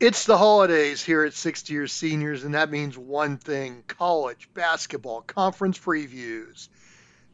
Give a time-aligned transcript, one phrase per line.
[0.00, 5.20] It's the holidays here at Sixth Year Seniors, and that means one thing college basketball
[5.20, 6.70] conference previews.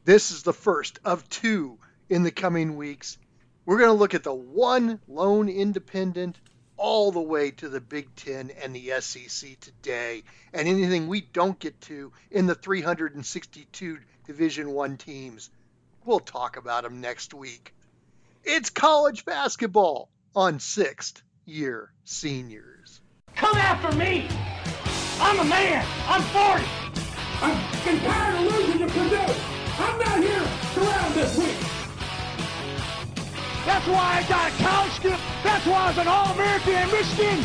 [0.04, 3.18] This is the first of two in the coming weeks.
[3.64, 6.40] We're going to look at the one lone independent
[6.76, 11.60] all the way to the Big Ten and the SEC today, and anything we don't
[11.60, 15.50] get to in the 362 Division One teams.
[16.04, 17.72] We'll talk about them next week.
[18.42, 23.00] It's college basketball on sixth year seniors.
[23.36, 24.28] Come after me!
[25.20, 25.86] I'm a man!
[26.08, 26.64] I'm 40!
[27.40, 29.34] I've been tired of losing to Purdue!
[29.78, 31.56] I'm not here to round this week!
[33.64, 35.18] That's why I got a college skip!
[35.44, 37.44] That's why I was an All-American in Michigan!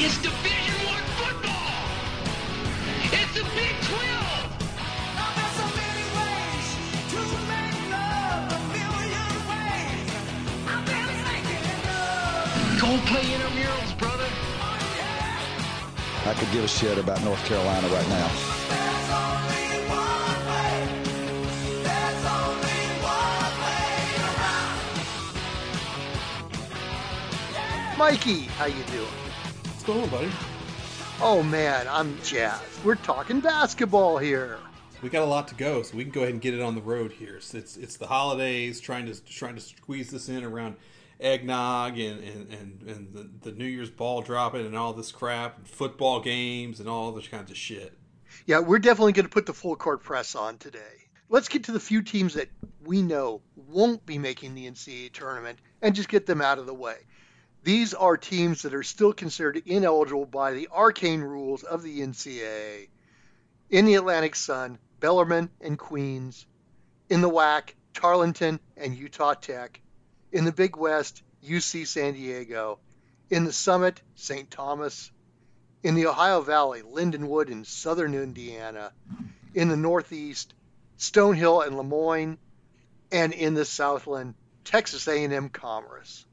[0.00, 0.57] It's Division One
[16.28, 18.28] I could give a shit about North Carolina right now.
[27.96, 29.06] Mikey, how you doing?
[29.06, 30.30] What's going on, buddy?
[31.22, 32.84] Oh man, I'm jazzed.
[32.84, 34.58] We're talking basketball here.
[35.00, 36.74] We got a lot to go, so we can go ahead and get it on
[36.74, 37.36] the road here.
[37.36, 40.76] It's it's, it's the holidays, trying to trying to squeeze this in around
[41.20, 45.58] eggnog and and, and, and the, the New Year's ball dropping and all this crap,
[45.58, 47.96] and football games and all this kinds of shit.
[48.46, 51.08] Yeah, we're definitely going to put the full court press on today.
[51.30, 52.48] Let's get to the few teams that
[52.84, 56.74] we know won't be making the NCAA tournament and just get them out of the
[56.74, 56.96] way.
[57.64, 62.88] These are teams that are still considered ineligible by the arcane rules of the NCAA.
[63.68, 66.46] In the Atlantic Sun, Bellarmine and Queens.
[67.10, 69.80] In the WAC, Tarleton and Utah Tech.
[70.30, 72.78] In the Big West, UC San Diego.
[73.30, 74.50] In the Summit, St.
[74.50, 75.10] Thomas.
[75.82, 78.92] In the Ohio Valley, Lindenwood and Southern Indiana.
[79.54, 80.54] In the Northeast,
[80.98, 82.38] Stonehill and Lemoyne.
[83.10, 86.26] And in the Southland, Texas A&M Commerce.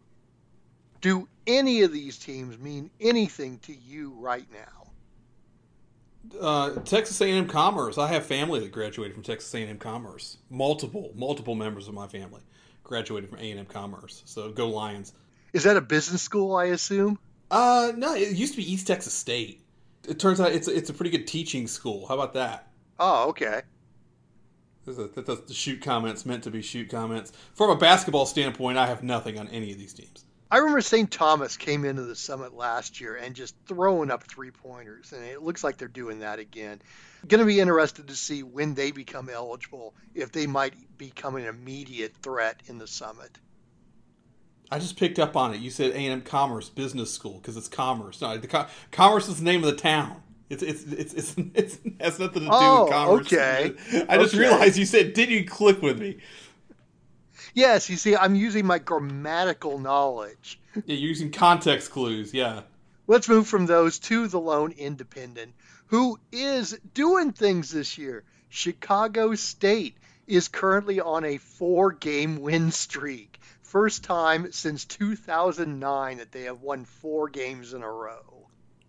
[1.00, 6.40] Do any of these teams mean anything to you right now?
[6.42, 7.98] Uh, Texas A&M Commerce.
[7.98, 10.38] I have family that graduated from Texas A&M Commerce.
[10.50, 12.42] Multiple, multiple members of my family
[12.86, 14.24] graduated from A&M Commerce.
[14.26, 15.12] So go Lions.
[15.52, 17.20] Is that a business school, I assume?
[17.52, 19.62] Uh, no, it used to be East Texas State.
[20.08, 22.08] It turns out it's a, it's a pretty good teaching school.
[22.08, 22.68] How about that?
[23.00, 23.62] Oh, okay.
[24.86, 27.34] That the shoot comments meant to be shoot comments.
[27.56, 30.26] From a basketball standpoint, I have nothing on any of these teams.
[30.52, 31.10] I remember St.
[31.10, 35.42] Thomas came into the summit last year and just throwing up three pointers, and it
[35.42, 36.82] looks like they're doing that again.
[37.28, 41.46] Going to be interested to see when they become eligible, if they might become an
[41.46, 43.38] immediate threat in the summit.
[44.72, 45.62] I just picked up on it.
[45.62, 48.22] You said A&M Commerce Business School because it's commerce.
[48.22, 50.22] No, the co- commerce is the name of the town.
[50.50, 53.28] It's it's it's, it's, it's it has nothing to do Oh, with commerce.
[53.34, 53.74] okay.
[54.10, 54.40] I just Okay.
[54.40, 56.18] realized you said, "Did you click with me?"
[57.54, 60.60] Yes, you see, I'm using my grammatical knowledge.
[60.76, 62.34] Yeah, you're using context clues.
[62.34, 62.62] Yeah.
[63.08, 65.54] Let's move from those to the lone independent,
[65.88, 68.24] who is doing things this year.
[68.50, 69.96] Chicago State
[70.28, 73.40] is currently on a four game win streak.
[73.62, 78.48] First time since 2009 that they have won four games in a row.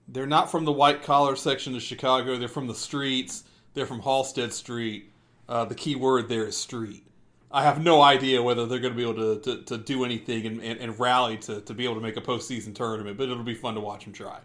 [0.08, 2.36] They're not from the white collar section of Chicago.
[2.38, 3.42] They're from the streets.
[3.74, 5.10] They're from Halsted Street.
[5.48, 7.04] Uh, the key word there is street.
[7.50, 10.46] I have no idea whether they're going to be able to, to, to do anything
[10.46, 13.42] and, and, and rally to, to be able to make a postseason tournament, but it'll
[13.42, 14.38] be fun to watch them try.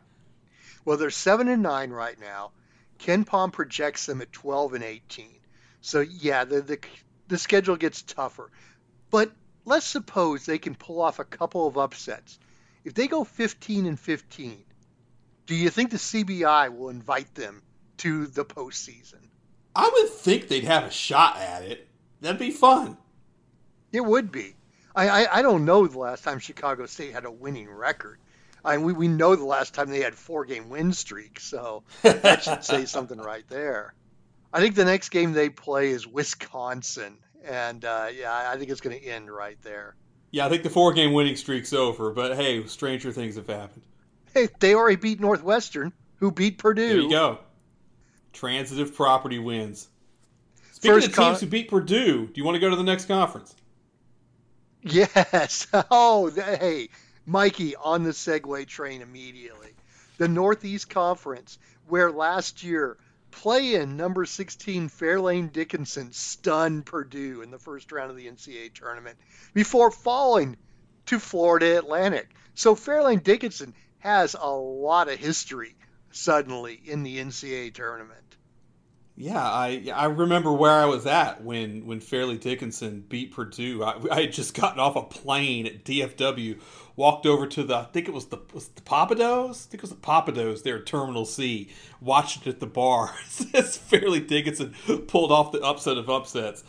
[0.86, 2.52] Well, they're 7 and 9 right now.
[3.00, 5.28] KenPom projects them at 12 and 18.
[5.82, 6.80] So, yeah, the, the,
[7.28, 8.52] the schedule gets tougher.
[9.10, 9.32] But
[9.66, 12.40] let's suppose they can pull off a couple of upsets.
[12.84, 14.64] If they go 15 and 15,
[15.46, 17.62] do you think the CBI will invite them
[17.98, 19.20] to the postseason?
[19.76, 21.88] I would think they'd have a shot at it.
[22.22, 22.98] That'd be fun.
[23.92, 24.56] It would be.
[24.96, 28.20] I, I, I don't know the last time Chicago State had a winning record.
[28.64, 32.44] I we, we know the last time they had four game win streak, so that
[32.44, 33.94] should say something right there.
[34.54, 38.82] I think the next game they play is Wisconsin, and uh, yeah, I think it's
[38.82, 39.96] going to end right there.
[40.32, 43.84] Yeah, I think the four game winning streak's over, but hey, stranger things have happened.
[44.34, 46.88] Hey, they already beat Northwestern, who beat Purdue.
[46.88, 47.40] There you go.
[48.32, 49.90] Transitive property wins.
[50.72, 52.84] Speaking First of teams con- who beat Purdue, do you want to go to the
[52.84, 53.56] next conference?
[54.82, 55.68] Yes.
[55.92, 56.90] Oh, hey,
[57.26, 59.74] Mikey on the segue train immediately.
[60.18, 61.58] The Northeast Conference,
[61.88, 62.98] where last year
[63.32, 69.18] play-in number 16 Fairleigh Dickinson stunned Purdue in the first round of the NCAA tournament
[69.54, 70.58] before falling
[71.08, 72.30] to Florida Atlantic.
[72.56, 75.76] So Fairleigh Dickinson has a lot of history
[76.12, 78.18] suddenly in the NCAA tournament.
[79.16, 83.84] Yeah, I I remember where I was at when when Fairleigh Dickinson beat Purdue.
[83.84, 86.60] I, I had just gotten off a plane at DFW,
[86.96, 89.50] walked over to the I think it was the was it the Pappadeaux.
[89.50, 91.70] I think it was the Pappadeaux there at Terminal C.
[92.00, 93.16] Watched it at the bar
[93.54, 94.74] as Fairleigh Dickinson
[95.08, 96.64] pulled off the upset of upsets.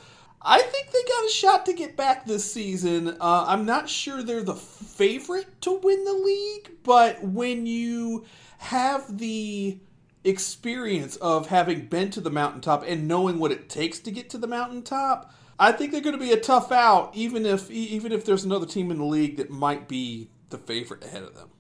[0.45, 3.17] I think they got a shot to get back this season.
[3.21, 8.25] Uh, I'm not sure they're the favorite to win the league, but when you
[8.59, 9.79] have the
[10.25, 14.39] experience of having been to the mountaintop and knowing what it takes to get to
[14.39, 18.25] the mountaintop, I think they're going to be a tough out, even if even if
[18.25, 21.51] there's another team in the league that might be the favorite ahead of them.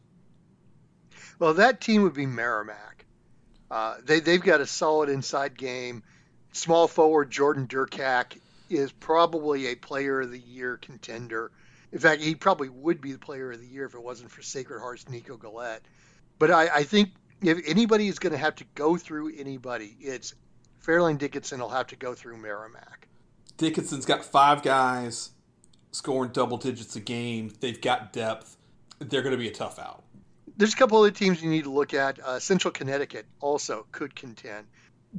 [1.39, 3.05] Well, that team would be Merrimack.
[3.71, 6.03] Uh, they they've got a solid inside game.
[6.51, 11.53] Small forward Jordan Derkack is probably a Player of the Year contender.
[11.93, 14.43] In fact, he probably would be the Player of the Year if it wasn't for
[14.43, 15.83] Sacred Heart's Nico Galette.
[16.41, 17.11] But I, I think
[17.41, 20.35] if anybody is going to have to go through anybody, it's
[20.81, 23.02] Fairleigh Dickinson will have to go through Merrimack.
[23.63, 25.31] Dickinson's got five guys
[25.93, 27.53] scoring double digits a game.
[27.61, 28.57] They've got depth.
[28.99, 30.03] They're going to be a tough out.
[30.57, 32.19] There's a couple other teams you need to look at.
[32.19, 34.67] Uh, Central Connecticut also could contend.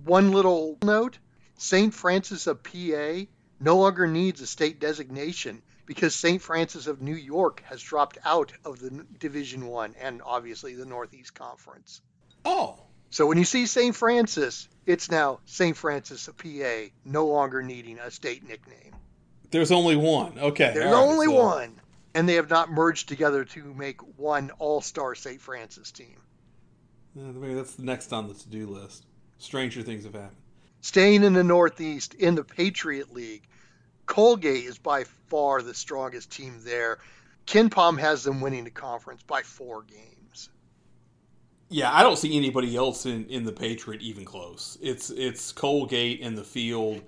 [0.04, 1.20] One little note
[1.58, 1.94] St.
[1.94, 3.22] Francis of PA
[3.62, 6.42] no longer needs a state designation because St.
[6.42, 11.34] Francis of New York has dropped out of the Division 1 and obviously the Northeast
[11.34, 12.02] Conference.
[12.44, 12.82] Oh.
[13.14, 13.96] So when you see St.
[13.96, 15.78] Francis, it's now St.
[15.78, 18.96] Francis of PA, no longer needing a state nickname.
[19.52, 20.40] There's only one.
[20.40, 20.72] Okay.
[20.74, 21.34] There's right, only so.
[21.34, 21.80] one.
[22.16, 25.40] And they have not merged together to make one all star St.
[25.40, 26.18] Francis team.
[27.14, 29.06] Maybe that's the next on the to do list.
[29.38, 30.38] Stranger things have happened.
[30.82, 33.44] Staying in the Northeast in the Patriot League,
[34.08, 36.98] Colgate is by far the strongest team there.
[37.46, 40.23] KenPom has them winning the conference by four games.
[41.74, 44.78] Yeah, I don't see anybody else in, in the Patriot even close.
[44.80, 47.02] It's it's Colgate in the field,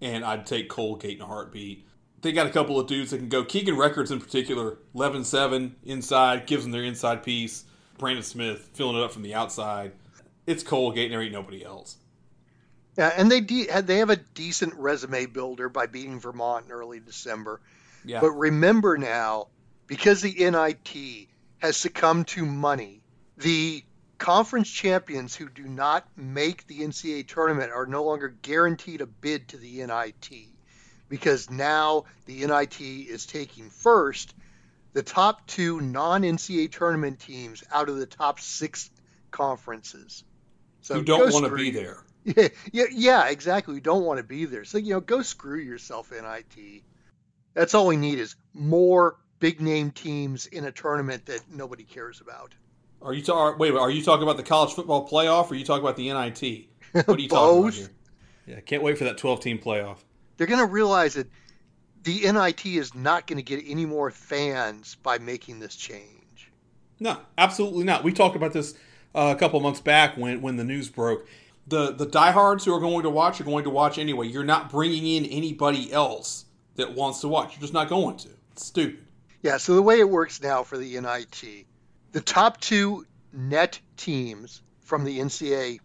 [0.00, 1.84] and I'd take Colgate in a heartbeat.
[2.20, 3.44] They got a couple of dudes that can go.
[3.44, 7.64] Keegan Records in particular, 11-7 inside, gives them their inside piece.
[7.98, 9.90] Braeden Smith filling it up from the outside.
[10.46, 11.96] It's Colgate, and there ain't nobody else.
[12.96, 17.00] Yeah, and they de- they have a decent resume builder by beating Vermont in early
[17.00, 17.60] December.
[18.04, 18.20] Yeah.
[18.20, 19.48] But remember now,
[19.88, 21.26] because the NIT
[21.58, 23.02] has succumbed to money,
[23.36, 23.82] the
[24.22, 29.48] conference champions who do not make the NCAA tournament are no longer guaranteed a bid
[29.48, 30.30] to the NIT
[31.08, 34.32] because now the NIT is taking first
[34.92, 38.90] the top two non NCAA tournament teams out of the top six
[39.32, 40.22] conferences.
[40.82, 42.04] So you don't want to be there.
[42.24, 43.74] Yeah, yeah, yeah, exactly.
[43.74, 44.64] You don't want to be there.
[44.64, 46.84] So, you know, go screw yourself, NIT.
[47.54, 52.20] That's all we need is more big name teams in a tournament that nobody cares
[52.20, 52.54] about.
[53.04, 53.58] Are you talking?
[53.58, 56.12] Wait, are you talking about the college football playoff, or are you talking about the
[56.12, 56.66] NIT?
[56.92, 57.90] What are you talking about here?
[58.46, 59.98] Yeah, can't wait for that 12 team playoff.
[60.36, 61.28] They're going to realize that
[62.02, 66.50] the NIT is not going to get any more fans by making this change.
[67.00, 68.04] No, absolutely not.
[68.04, 68.74] We talked about this
[69.14, 71.26] uh, a couple months back when when the news broke
[71.66, 74.26] the the diehards who are going to watch are going to watch anyway.
[74.26, 76.44] You're not bringing in anybody else
[76.76, 77.52] that wants to watch.
[77.52, 78.28] You're just not going to.
[78.52, 79.06] It's stupid.
[79.42, 79.56] Yeah.
[79.58, 81.66] So the way it works now for the NIT,
[82.12, 85.80] the top two net teams from the NCAA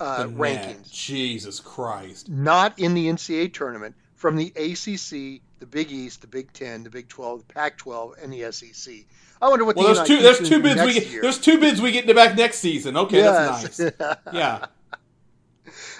[0.00, 0.92] uh, the rankings.
[0.92, 2.28] Jesus Christ.
[2.28, 6.90] Not in the NCAA tournament from the ACC, the Big East, the Big Ten, the
[6.90, 8.94] Big Twelve, the Pac-12, and the SEC.
[9.40, 9.76] I wonder what.
[9.76, 10.22] Well, the there's two.
[10.22, 11.06] There's two bids we get.
[11.08, 11.22] Year.
[11.22, 12.96] There's two bids we get in the back next season.
[12.96, 13.76] Okay, yes.
[13.76, 14.16] that's nice.
[14.32, 14.66] yeah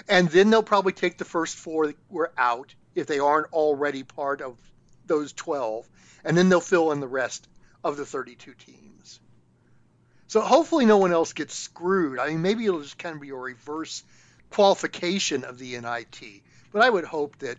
[0.09, 4.03] and then they'll probably take the first four that were out if they aren't already
[4.03, 4.59] part of
[5.07, 5.89] those 12,
[6.25, 7.49] and then they'll fill in the rest
[7.85, 8.79] of the 32 teams.
[10.29, 12.19] So hopefully no one else gets screwed.
[12.19, 14.05] I mean, maybe it'll just kind of be a reverse
[14.51, 16.43] qualification of the NIT.
[16.73, 17.57] But I would hope that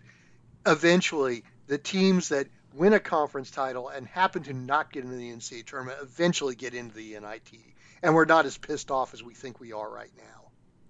[0.66, 5.32] eventually the teams that win a conference title and happen to not get into the
[5.32, 7.60] NCAA tournament eventually get into the NIT.
[8.02, 10.40] And we're not as pissed off as we think we are right now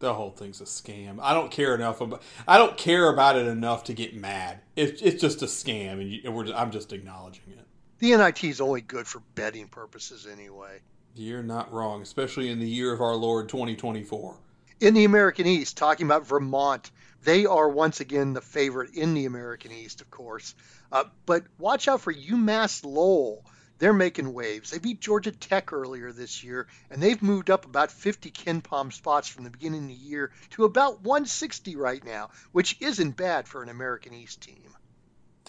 [0.01, 1.19] the whole thing's a scam.
[1.23, 2.23] I don't care enough about.
[2.49, 4.61] I don't care about it enough to get mad.
[4.75, 7.67] It's it's just a scam, and, you, and we're I'm just acknowledging it.
[7.99, 10.81] The NIT is only good for betting purposes anyway.
[11.17, 14.37] You're not wrong, especially in the year of our Lord 2024.
[14.81, 16.91] In the American East, talking about Vermont,
[17.23, 20.55] they are once again the favorite in the American East, of course.
[20.93, 23.45] Uh, but watch out for UMass Lowell.
[23.79, 24.71] they're making waves.
[24.71, 29.27] They beat Georgia Tech earlier this year, and they've moved up about 50 KenPom spots
[29.27, 33.63] from the beginning of the year to about 160 right now, which isn't bad for
[33.63, 34.77] an American East team.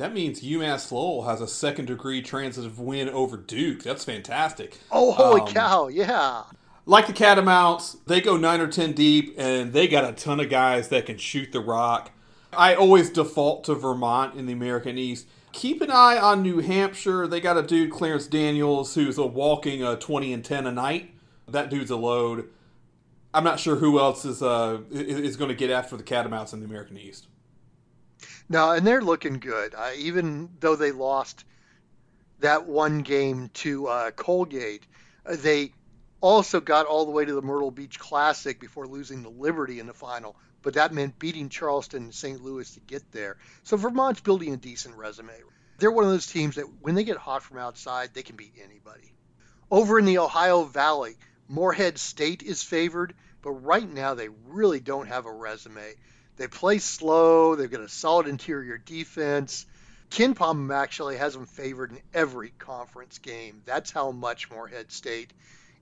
[0.02, 3.84] That means UMass Lowell has a second degree transitive win over Duke.
[3.84, 4.80] That's fantastic.
[4.90, 6.46] Oh, holy Um, cow, yeah.
[6.88, 10.50] Like the Catamounts, they go nine or ten deep, and they got a ton of
[10.50, 12.10] guys that can shoot the rock.
[12.52, 15.28] I always default to Vermont in the American East.
[15.52, 17.28] Keep an eye on New Hampshire.
[17.28, 21.12] They got a dude, Clarence Daniels, who's a walking uh, 20 and 10 a night.
[21.48, 22.50] That dude's a load.
[23.36, 26.54] I'm not sure who else is uh, is, is going to get after the Catamounts
[26.54, 27.28] in the American East.
[28.52, 29.74] No, and they're looking good.
[29.74, 31.46] Uh, even though they lost
[32.42, 34.86] that one game to uh, Colgate,
[35.26, 35.72] uh, they
[36.20, 39.88] also got all the way to the Myrtle Beach Classic before losing to Liberty in
[39.88, 40.36] the final.
[40.64, 42.44] But that meant beating Charleston and St.
[42.44, 43.38] Louis to get there.
[43.64, 45.32] So Vermont's building a decent resume.
[45.78, 48.56] They're one of those teams that when they get hot from outside, they can beat
[48.62, 49.14] anybody.
[49.72, 51.16] Over in the Ohio Valley,
[51.48, 55.96] Morehead State is favored, but right now they really don't have a resume.
[56.38, 57.56] They play slow.
[57.56, 59.66] They've got a solid interior defense.
[60.10, 63.62] KenPom actually has them favored in every conference game.
[63.66, 65.32] That's how much Morehead State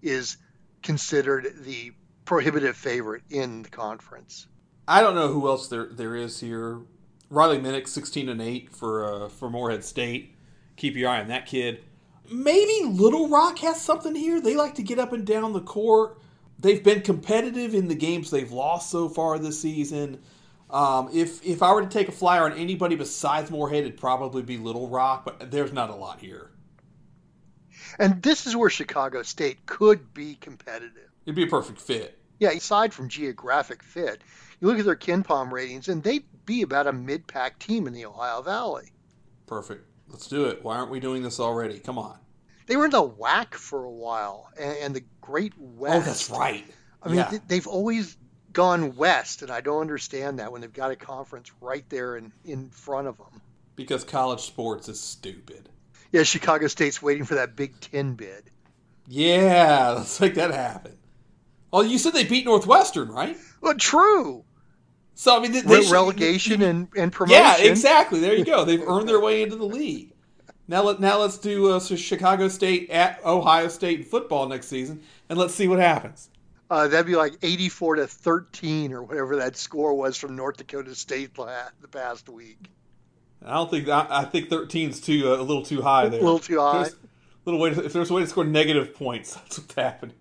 [0.02, 0.38] is
[0.84, 1.94] considered the
[2.26, 4.48] prohibitive favorite in the conference.
[4.88, 6.80] I don't know who else there there is here.
[7.30, 10.36] Riley Minix, sixteen and eight for uh, for Morehead State.
[10.76, 11.84] Keep your eye on that kid.
[12.32, 14.40] Maybe Little Rock has something here.
[14.40, 16.20] They like to get up and down the court.
[16.60, 20.22] They've been competitive in the games they've lost so far this season.
[20.70, 24.44] Um, if if I were to take a flyer on anybody besides Morehead, it'd probably
[24.44, 26.52] be Little Rock, but there's not a lot here.
[27.98, 31.10] And this is where Chicago State could be competitive.
[31.26, 32.20] It'd be a perfect fit.
[32.40, 34.22] Yeah, aside from geographic fit,
[34.62, 38.06] you look at their KenPom ratings, and they'd be about a mid-pack team in the
[38.06, 38.92] Ohio Valley.
[39.48, 39.86] Perfect.
[40.08, 40.64] Let's do it.
[40.64, 41.80] Why aren't we doing this already?
[41.80, 42.18] Come on.
[42.68, 45.96] They were in the WAC for a while, and, and the Great West.
[45.96, 46.64] Oh, that's right.
[47.04, 47.30] I mean, Yeah.
[47.30, 48.18] th- they've always
[48.54, 52.32] gone west, and I don't understand that when they've got a conference right there in,
[52.46, 53.42] in front of them.
[53.76, 55.70] Because college sports is stupid.
[56.12, 58.50] Yeah, Chicago State's waiting for that Big Ten bid.
[59.08, 60.98] Yeah, let's make that happen.
[61.72, 63.38] Oh, you said they beat Northwestern, right?
[63.62, 64.44] Well, true.
[65.14, 67.44] So I mean, they, they Re- should- relegation and, and promotion.
[67.44, 68.20] Yeah, exactly.
[68.20, 68.66] There you go.
[68.66, 70.14] They've earned their way into the league.
[70.68, 74.68] Now let now let's do uh, so Chicago State at Ohio State in football next
[74.68, 76.30] season, and let's see what happens.
[76.70, 80.94] Uh, that'd be like 84 to 13 or whatever that score was from North Dakota
[80.94, 82.70] State la- the past week.
[83.44, 86.20] I don't think I, I think 13's too uh, a little too high there.
[86.20, 86.84] A little too high.
[86.84, 86.98] There's a
[87.46, 90.16] little way to, if there's a way to score negative points, that's what's happening.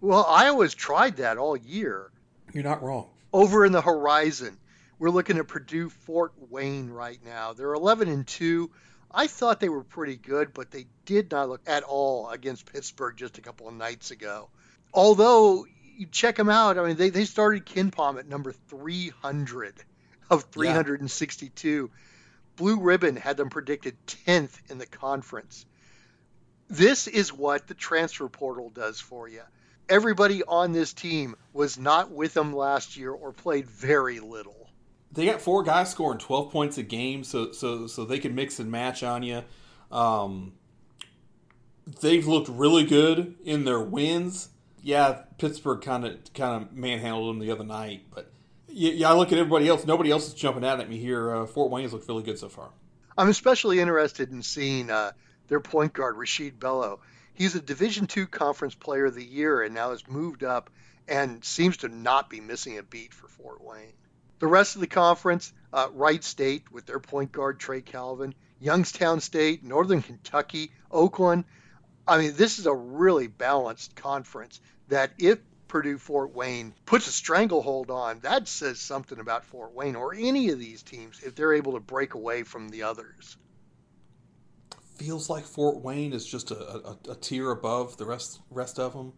[0.00, 2.10] Well, Iowa's tried that all year.
[2.52, 3.08] You're not wrong.
[3.32, 4.56] Over in the horizon,
[4.98, 7.52] we're looking at Purdue Fort Wayne right now.
[7.52, 8.70] They're 11 and 2.
[9.12, 13.16] I thought they were pretty good, but they did not look at all against Pittsburgh
[13.16, 14.48] just a couple of nights ago.
[14.92, 19.74] Although you check them out, I mean they, they started KenPom at number 300
[20.30, 21.90] of 362.
[22.56, 25.66] Blue Ribbon had them predicted 10th in the conference.
[26.68, 29.42] This is what the transfer portal does for you.
[29.88, 34.70] Everybody on this team was not with them last year or played very little.
[35.12, 38.58] They got four guys scoring 12 points a game, so so so they can mix
[38.58, 39.44] and match on you.
[39.92, 40.54] Um,
[42.00, 44.48] they've looked really good in their wins.
[44.84, 48.30] Yeah, Pittsburgh kind of kind of manhandled them the other night, but
[48.68, 49.86] yeah, yeah, I look at everybody else.
[49.86, 51.34] Nobody else is jumping out at me here.
[51.34, 52.68] Uh, Fort Wayne's looked really good so far.
[53.16, 55.12] I'm especially interested in seeing uh,
[55.48, 57.00] their point guard Rasheed Bello.
[57.32, 60.68] He's a Division II Conference Player of the Year and now has moved up
[61.08, 63.94] and seems to not be missing a beat for Fort Wayne.
[64.38, 69.20] The rest of the conference, uh, Wright State with their point guard Trey Calvin, Youngstown
[69.20, 71.44] State, Northern Kentucky, Oakland.
[72.06, 74.60] I mean, this is a really balanced conference
[74.94, 79.96] that if Purdue Fort Wayne puts a stranglehold on, that says something about Fort Wayne
[79.96, 83.36] or any of these teams if they're able to break away from the others.
[84.96, 88.92] Feels like Fort Wayne is just a, a, a tier above the rest rest of
[88.92, 89.12] them,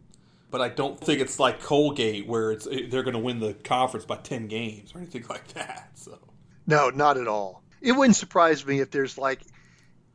[0.49, 3.53] but I don't think it's like Colgate where it's eh, they're going to win the
[3.53, 5.91] conference by 10 games or anything like that.
[5.93, 6.17] So.
[6.65, 7.61] No, not at all.
[7.81, 9.41] It wouldn't surprise me if there's like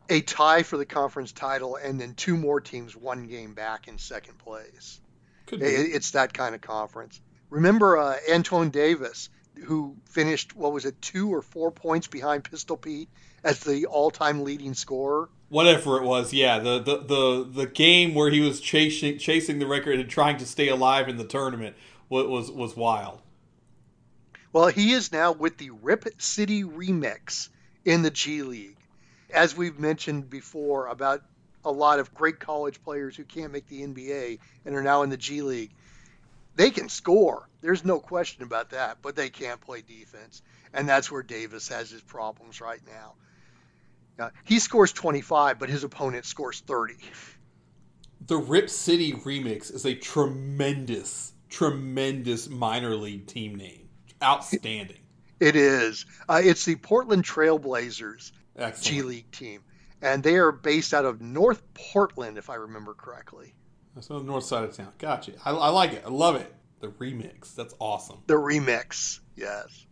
[0.09, 3.99] a tie for the conference title and then two more teams one game back in
[3.99, 5.01] second place.
[5.51, 7.21] It- It's that kind of conference.
[7.51, 9.29] Remember uh, Antoine Davis,
[9.65, 13.09] who finished, what was it, two or four points behind Pistol Pete
[13.45, 15.29] as the all time leading scorer?
[15.51, 19.67] Whatever it was, yeah, the, the, the, the game where he was chasing chasing the
[19.67, 21.77] record and trying to stay alive in the tournament
[22.09, 23.21] was was, was wild.
[24.53, 27.49] Well, he is now with the Rip City Remix
[27.85, 28.77] in the G League.
[29.33, 31.23] As we've mentioned before about
[31.65, 35.11] a lot of great college players who can't make the NBA and are now in
[35.11, 35.73] the G League.
[36.55, 37.49] They can score.
[37.61, 40.43] There's no question about that, but they can't play defense.
[40.75, 43.15] And that's where Davis has his problems right now.
[44.19, 46.95] Uh, he scores 25, but his opponent scores 30.
[48.27, 53.89] The Rip City remix is a tremendous, tremendous minor league team name.
[54.23, 54.99] Outstanding.
[55.41, 56.07] It is.
[56.29, 58.85] Uh, it's the Portland Trailblazers Excellent.
[58.85, 59.63] G League team,
[60.03, 63.55] and they are based out of North Portland, if I remember correctly.
[63.95, 64.93] That's on the north side of town.
[64.99, 65.33] Gotcha.
[65.45, 66.03] I, I like it.
[66.05, 66.53] I love it.
[66.81, 67.55] The remix.
[67.55, 68.19] That's awesome.
[68.27, 69.87] The remix, yes.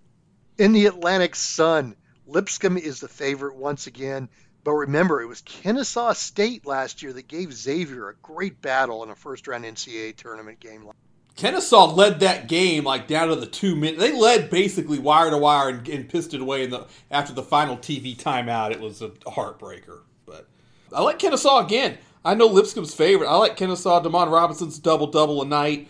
[0.59, 1.95] In the Atlantic Sun,
[2.27, 4.29] Lipscomb is the favorite once again.
[4.65, 9.11] But remember, it was Kennesaw State last year that gave Xavier a great battle in
[9.11, 10.91] a first round NCAA tournament game.
[11.37, 13.99] Kennesaw led that game like down to the two minute.
[13.99, 17.43] They led basically wire to wire and, and pissed it away in the after the
[17.43, 18.73] final TV timeout.
[18.73, 20.01] It was a heartbreaker.
[20.27, 20.49] But
[20.93, 21.99] I like Kennesaw again.
[22.25, 23.29] I know Lipscomb's favorite.
[23.29, 24.03] I like Kennesaw.
[24.03, 25.89] Demond Robinson's double double a night.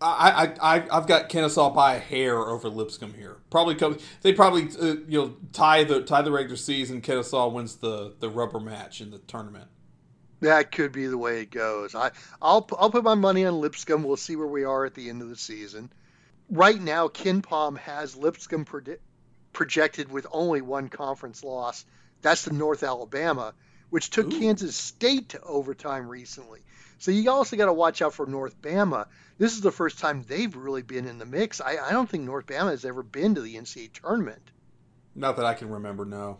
[0.00, 3.38] I, I, I, I've got Kennesaw by a hair over Lipscomb here.
[3.48, 7.00] Probably come, they probably uh, you know tie the tie the regular season.
[7.00, 9.68] Kennesaw wins the, the rubber match in the tournament.
[10.40, 11.94] That could be the way it goes.
[11.94, 12.10] I
[12.42, 14.04] I'll I'll put my money on Lipscomb.
[14.04, 15.90] We'll see where we are at the end of the season.
[16.50, 18.98] Right now, KenPom has Lipscomb predi-
[19.52, 21.84] projected with only one conference loss.
[22.22, 23.54] That's the North Alabama,
[23.90, 24.38] which took Ooh.
[24.38, 26.60] Kansas State to overtime recently.
[26.98, 29.06] So you also got to watch out for North Bama.
[29.38, 31.60] This is the first time they've really been in the mix.
[31.60, 34.50] I, I don't think North Bama has ever been to the NCAA tournament.
[35.14, 36.04] Not that I can remember.
[36.04, 36.38] No.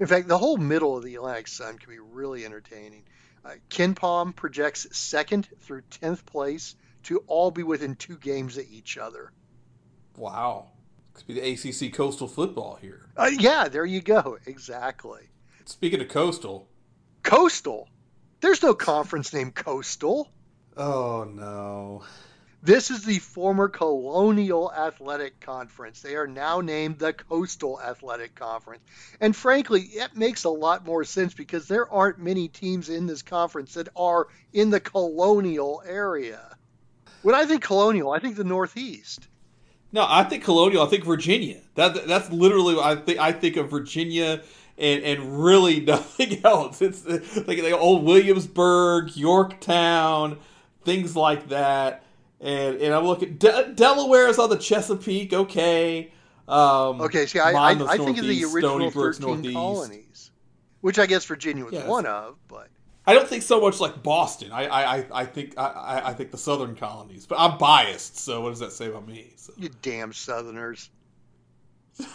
[0.00, 3.04] In fact, the whole middle of the Atlantic Sun can be really entertaining.
[3.44, 8.98] Uh, KenPom projects second through 10th place to all be within two games of each
[8.98, 9.32] other.
[10.16, 10.68] Wow.
[11.14, 13.06] Could be the ACC Coastal football here.
[13.16, 14.38] Uh, yeah, there you go.
[14.46, 15.22] Exactly.
[15.64, 16.68] Speaking of Coastal.
[17.22, 17.88] Coastal.
[18.40, 20.30] There's no conference named Coastal.
[20.76, 22.04] Oh no.
[22.62, 26.02] This is the former Colonial Athletic Conference.
[26.02, 28.82] They are now named the Coastal Athletic Conference.
[29.20, 33.22] And frankly, it makes a lot more sense because there aren't many teams in this
[33.22, 36.56] conference that are in the Colonial area.
[37.22, 39.28] When I think Colonial, I think the Northeast.
[39.92, 40.82] No, I think Colonial.
[40.82, 41.60] I think Virginia.
[41.76, 43.18] That that's literally I think.
[43.18, 44.42] I think of Virginia
[44.76, 46.82] and and really nothing else.
[46.82, 50.38] It's like like old Williamsburg, Yorktown,
[50.84, 52.04] things like that.
[52.40, 53.36] And and I'm looking.
[53.36, 55.32] De- Delaware is on the Chesapeake.
[55.32, 56.12] Okay.
[56.46, 59.54] Um, Okay, see, I, I, I think of the original 13 northeast.
[59.54, 60.30] colonies,
[60.80, 61.86] which I guess Virginia was Yes.
[61.86, 62.68] one of, but
[63.06, 64.50] I don't think so much like Boston.
[64.52, 68.16] I I, I- think I, I- I think the Southern colonies, but I'm biased.
[68.18, 69.32] So what does that say about me?
[69.36, 69.52] So.
[69.58, 70.88] you damn Southerners.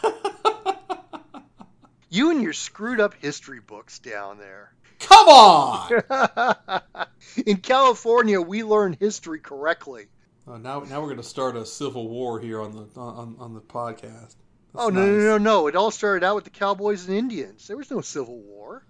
[2.10, 4.74] you and your screwed up history books down there.
[5.00, 6.82] Come on!
[7.46, 10.08] In California, we learn history correctly.
[10.46, 13.54] Oh, now, now we're going to start a civil war here on the on, on
[13.54, 14.36] the podcast.
[14.76, 15.68] oh, no, no, no, no.
[15.68, 17.68] It all started out with the Cowboys and Indians.
[17.68, 18.86] There was no Civil War.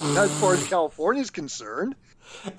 [0.00, 1.96] Not as far as California is concerned.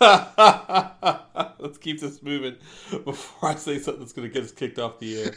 [0.00, 2.56] Let's keep this moving
[3.04, 5.34] before I say something that's going to get us kicked off the air.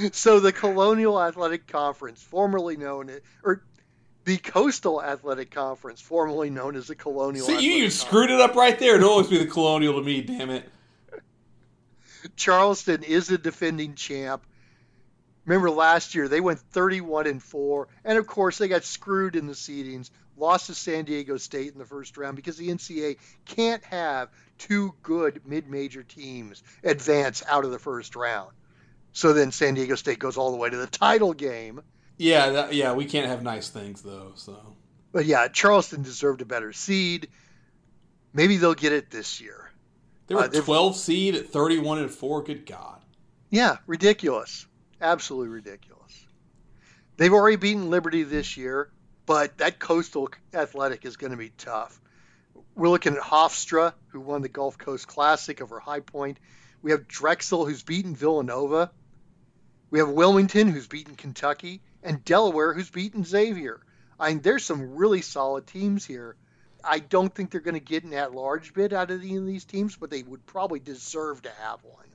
[0.12, 3.62] so the Colonial Athletic Conference, formerly known as, or
[4.26, 7.46] the Coastal Athletic Conference, formerly known as the Colonial.
[7.46, 8.96] See, you, you screwed it up right there.
[8.96, 10.20] It'll always be the colonial to me.
[10.20, 10.68] Damn it!
[12.36, 14.44] Charleston is the defending champ.
[15.44, 19.46] Remember last year they went 31 and 4 and of course they got screwed in
[19.46, 23.84] the seedings, lost to San Diego State in the first round because the NCAA can't
[23.84, 28.50] have two good mid-major teams advance out of the first round.
[29.12, 31.80] So then San Diego State goes all the way to the title game.
[32.18, 34.32] Yeah, that, yeah, we can't have nice things though.
[34.36, 34.58] So
[35.12, 37.28] But yeah, Charleston deserved a better seed.
[38.32, 39.70] Maybe they'll get it this year.
[40.26, 42.42] they were Uh, 12 seed at 31 and four.
[42.42, 43.00] Good God!
[43.50, 44.66] Yeah, ridiculous.
[45.00, 46.26] Absolutely ridiculous.
[47.16, 48.90] They've already beaten Liberty this year,
[49.24, 52.00] but that Coastal Athletic is going to be tough.
[52.74, 56.38] We're looking at Hofstra, who won the Gulf Coast Classic over High Point.
[56.82, 58.90] We have Drexel, who's beaten Villanova.
[59.90, 63.80] We have Wilmington, who's beaten Kentucky, and Delaware, who's beaten Xavier.
[64.18, 66.36] I mean, there's some really solid teams here.
[66.82, 69.64] I don't think they're going to get an at-large bid out of any of these
[69.64, 72.06] teams, but they would probably deserve to have one.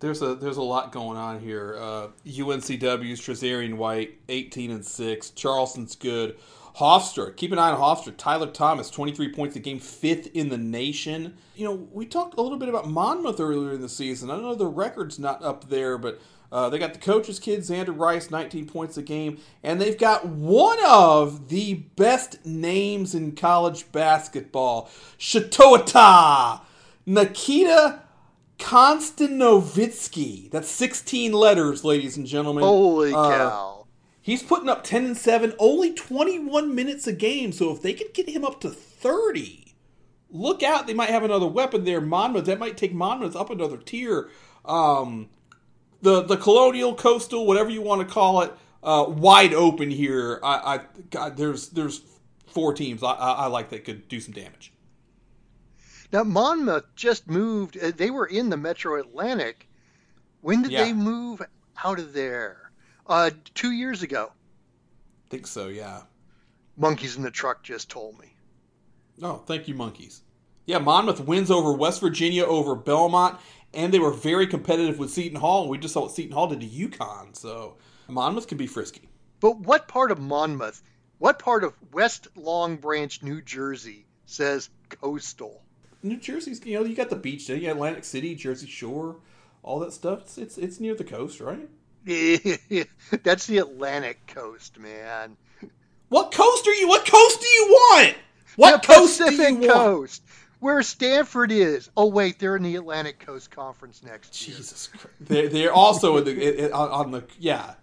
[0.00, 1.76] There's a there's a lot going on here.
[1.78, 5.30] Uh, UNCW's Trazarien White, 18 and six.
[5.30, 6.38] Charleston's good.
[6.76, 8.16] Hofstra, keep an eye on Hofstra.
[8.16, 11.36] Tyler Thomas, 23 points a game, fifth in the nation.
[11.56, 14.30] You know, we talked a little bit about Monmouth earlier in the season.
[14.30, 17.96] I know the record's not up there, but Uh, they got the coach's kid, Xander
[17.96, 23.92] Rice, 19 points a game, and they've got one of the best names in college
[23.92, 26.62] basketball, Shatoata
[27.04, 28.00] Nikita
[28.58, 30.50] Konstanovitsky.
[30.50, 32.64] That's 16 letters, ladies and gentlemen.
[32.64, 33.86] Holy Uh, cow.
[34.20, 37.52] He's putting up 10 and 7, only 21 minutes a game.
[37.52, 39.74] So if they could get him up to 30,
[40.30, 40.86] look out.
[40.86, 42.00] They might have another weapon there.
[42.00, 44.28] Monmouth, that might take Monmouth up another tier.
[44.66, 45.30] Um,
[46.02, 50.40] the the colonial, coastal, whatever you want to call it, uh, wide open here.
[50.42, 50.80] I, I
[51.10, 52.02] God, there's there's
[52.46, 54.72] four teams I, I, I like that could do some damage.
[56.12, 57.76] Now, Monmouth just moved.
[57.76, 59.68] uh, They were in the Metro Atlantic.
[60.40, 60.84] When did Yeah.
[60.84, 61.42] they move
[61.84, 62.70] out of there?
[63.06, 64.32] Uh, two years ago.
[65.26, 66.02] I think so, yeah.
[66.78, 68.32] Monkeys in the truck just told me.
[69.22, 70.22] Oh, thank you, monkeys.
[70.64, 73.38] Yeah, Monmouth wins over West Virginia over Belmont,
[73.74, 75.68] and they were very competitive with Seton Hall.
[75.68, 77.76] We just saw what Seton Hall did to UConn, so
[78.08, 79.08] Monmouth can be frisky.
[79.40, 80.82] But what part of Monmouth,
[81.18, 85.62] what part of West Long Branch, New Jersey says coastal?
[86.02, 89.16] New Jersey's, you know, you got the beach there, you got Atlantic City, Jersey Shore,
[89.62, 90.20] all that stuff.
[90.22, 91.68] It's it's, it's near the coast, right?
[92.04, 95.36] That's the Atlantic coast, man.
[96.08, 96.88] What coast are you?
[96.88, 98.16] What coast do you want?
[98.56, 99.72] What the coast do Pacific you want?
[99.72, 100.22] coast,
[100.60, 101.90] where Stanford is.
[101.96, 104.56] Oh wait, they're in the Atlantic Coast Conference next year.
[104.56, 105.06] Jesus Christ!
[105.20, 107.74] They're, they're also in the it- on on the yeah.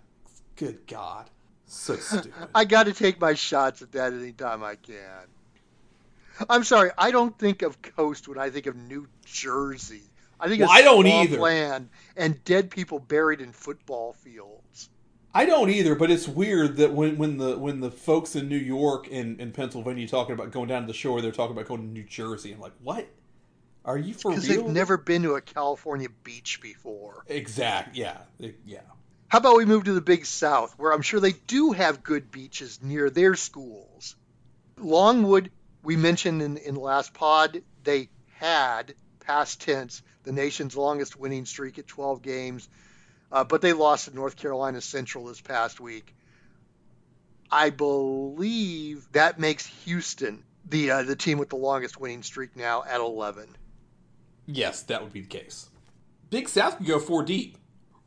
[0.58, 1.30] Good God,
[1.66, 2.32] so stupid.
[2.56, 5.28] I got to take my shots at that anytime I can.
[6.50, 10.04] I'm sorry, I don't think of coast when I think of New Jersey.
[10.40, 11.38] I think Well, of I don't either.
[11.40, 14.90] land and dead people buried in football fields.
[15.36, 18.58] I don't either, but it's weird that when, when the when the folks in New
[18.58, 21.82] York and, and Pennsylvania talking about going down to the shore, they're talking about going
[21.82, 22.54] to New Jersey.
[22.54, 23.06] I'm like, what?
[23.84, 27.26] Are you for Because they've never been to a California beach before.
[27.28, 27.98] exact.
[27.98, 28.18] Yeah,
[28.66, 28.80] yeah.
[29.28, 32.32] How about we move to the Big South, where I'm sure they do have good
[32.32, 34.16] beaches near their schools?
[34.78, 35.52] Longwood,
[35.84, 41.46] we mentioned in, in the last pod, they had, past tense, the nation's longest winning
[41.46, 42.70] streak at 12 games,
[43.32, 46.16] uh, but they lost to North Carolina Central this past week.
[47.52, 52.84] I believe that makes Houston the uh, the team with the longest winning streak now
[52.84, 53.56] at 11.
[54.48, 55.70] Yes, that would be the case.
[56.30, 57.58] Big South can go four deep.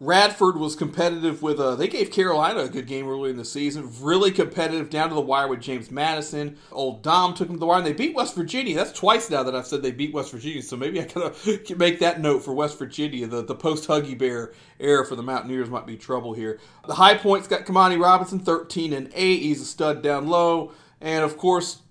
[0.01, 1.59] Radford was competitive with.
[1.59, 3.91] Uh, they gave Carolina a good game early in the season.
[4.01, 6.57] Really competitive down to the wire with James Madison.
[6.71, 8.77] Old Dom took them to the wire, and they beat West Virginia.
[8.77, 10.63] That's twice now that I've said they beat West Virginia.
[10.63, 13.27] So maybe I gotta make that note for West Virginia.
[13.27, 16.61] The the post Huggy Bear era for the Mountaineers might be trouble here.
[16.87, 19.43] The high points got Kamani Robinson, thirteen and eight.
[19.43, 21.83] He's a stud down low, and of course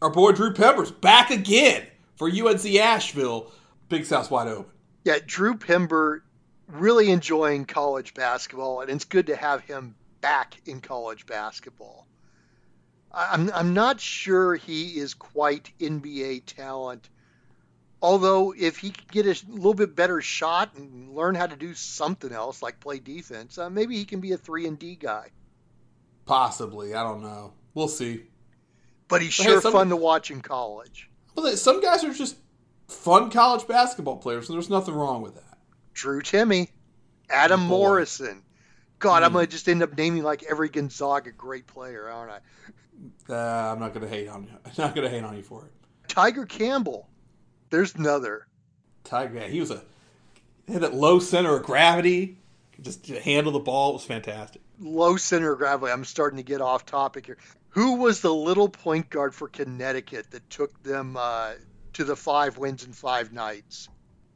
[0.00, 3.52] our boy Drew Pember's back again for UNC Asheville.
[3.90, 4.72] Big South wide open.
[5.04, 6.22] Yeah, Drew Pember
[6.72, 12.06] really enjoying college basketball, and it's good to have him back in college basketball.
[13.12, 17.08] I'm I'm not sure he is quite NBA talent,
[18.00, 21.74] although if he could get a little bit better shot and learn how to do
[21.74, 25.30] something else like play defense, uh, maybe he can be a three and D guy.
[26.24, 27.52] Possibly, I don't know.
[27.74, 28.24] We'll see.
[29.08, 31.10] But he's But hey, sure some- fun to watch in college.
[31.34, 32.36] But some guys are just
[32.88, 35.49] fun college basketball players, and there's nothing wrong with that.
[35.94, 36.68] Drew Timme,
[37.28, 37.68] Adam boy.
[37.68, 38.42] Morrison.
[38.98, 39.36] God, I'm Hmm.
[39.38, 43.32] gonna just end up naming like every Gonzaga great player, aren't I?
[43.32, 44.50] Uh, I'm not gonna hate on you.
[44.64, 45.72] I'm not gonna hate on you for it.
[46.08, 47.08] Tiger Campbell.
[47.70, 48.46] There's another.
[49.04, 49.82] Tiger, yeah, he was a
[50.66, 52.36] he had that low center of gravity,
[52.82, 53.90] just handle the ball.
[53.90, 54.60] It was fantastic.
[54.78, 55.92] Low center of gravity.
[55.92, 57.38] I'm starting to get off topic here.
[57.70, 61.52] Who was the little point guard for Connecticut that took them uh,
[61.94, 63.88] to the five wins in five nights?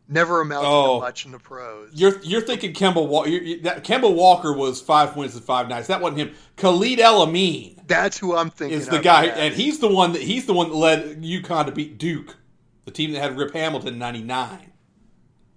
[0.06, 0.94] Never amounted Oh.
[0.96, 1.90] to much in the pros.
[1.94, 3.30] You're you're thinking Kemba Walker.
[3.62, 5.86] That Kemba Walker was five wins and five nights.
[5.86, 6.34] That wasn't him.
[6.56, 9.36] Khalid El Amin That's who I'm thinking is the of, guy, yes.
[9.38, 12.36] and he's the one that he's the one that led UConn to beat Duke,
[12.84, 14.72] the team that had Rip Hamilton in '99.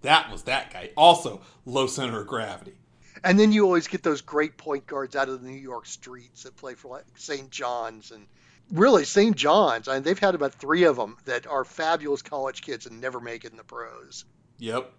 [0.03, 0.91] That was that guy.
[0.95, 2.77] Also, low center of gravity.
[3.25, 6.43] And then you always get those great point guards out of the New York streets
[6.43, 7.49] that play for like St.
[7.49, 8.27] John's and
[8.71, 9.35] really St.
[9.35, 9.87] John's.
[9.89, 13.19] I mean, they've had about three of them that are fabulous college kids and never
[13.19, 14.23] make it in the pros.
[14.59, 14.91] Yep.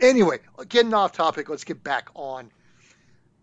[0.00, 2.50] Anyway, getting off topic, let's get back on.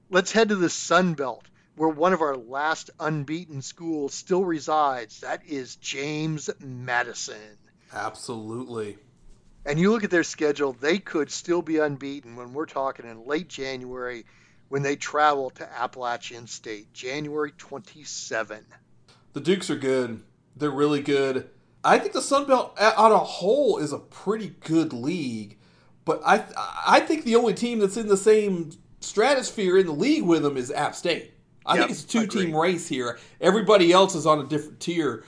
[0.10, 5.22] Let's head to the Sun Belt, where one of our last unbeaten schools still resides.
[5.22, 7.58] That is James Madison.
[7.94, 8.98] Absolutely.
[9.66, 13.26] And you look at their schedule, they could still be unbeaten when we're talking in
[13.26, 14.26] late January
[14.70, 18.66] when they travel to Appalachian State, January 27.
[19.34, 20.24] The Dukes are good.
[20.56, 21.50] They're really good.
[21.84, 25.58] I think the Sun Belt on a whole is a pretty good league,
[26.06, 26.44] but I
[26.88, 30.58] I think the only team that's in the same stratosphere in the league with them
[30.58, 31.34] is App State.
[31.66, 33.20] I Yep, think it's a two team race here.
[33.40, 35.24] Everybody else is on a different tier.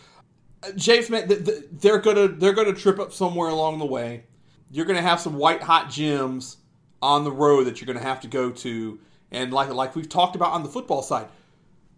[0.63, 4.23] Uh, James, man, th- th- they're gonna they're gonna trip up somewhere along the way.
[4.71, 6.57] You're gonna have some white hot gyms
[7.01, 8.99] on the road that you're gonna have to go to,
[9.31, 11.27] and like like we've talked about on the football side,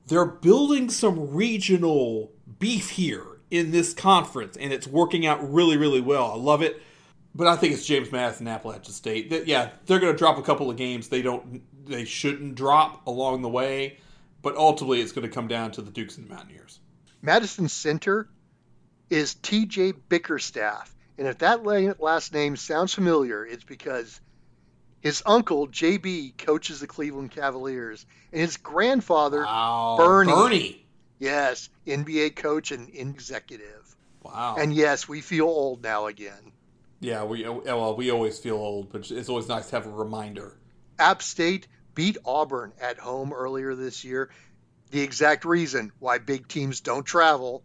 [0.08, 6.02] they're building some regional beef here in this conference, and it's working out really really
[6.02, 6.32] well.
[6.32, 6.82] I love it.
[7.36, 9.30] But I think it's James Madison, Appalachian State.
[9.30, 13.06] That yeah, they're going to drop a couple of games they don't they shouldn't drop
[13.06, 13.98] along the way,
[14.42, 16.80] but ultimately it's going to come down to the Dukes and the Mountaineers.
[17.22, 18.30] Madison Center
[19.10, 20.96] is TJ Bickerstaff.
[21.18, 21.64] And if that
[22.00, 24.20] last name sounds familiar, it's because
[25.00, 28.06] his uncle, JB, coaches the Cleveland Cavaliers.
[28.32, 30.32] And his grandfather, Wow, Bernie.
[30.32, 30.86] Bernie.
[31.20, 33.96] yes, NBA coach and executive.
[34.24, 34.56] Wow.
[34.58, 36.52] And yes, we feel old now again.
[37.00, 39.92] Yeah, we uh, well we always feel old, but it's always nice to have a
[39.92, 40.58] reminder.
[40.98, 44.30] App State beat Auburn at home earlier this year.
[44.92, 47.64] The exact reason why big teams don't travel.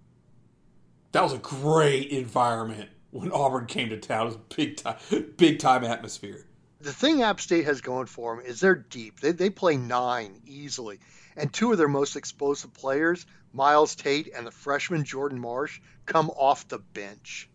[1.13, 4.23] That was a great environment when Auburn came to town.
[4.23, 4.97] It was big time,
[5.37, 6.47] big time atmosphere.
[6.81, 9.21] The thing App State has going for them is they're deep.
[9.21, 10.99] They, they play nine easily.
[11.37, 16.31] And two of their most explosive players, Myles Tate and the freshman Jordan Marsh, come
[16.31, 17.50] off the bench.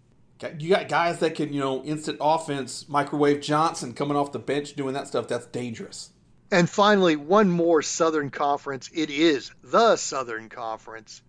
[0.60, 4.74] You got guys that can, you know, instant offense, microwave Johnson coming off the bench
[4.74, 5.28] doing that stuff.
[5.28, 6.10] That's dangerous.
[6.52, 8.90] And finally, one more Southern Conference.
[8.94, 11.22] It is the Southern Conference.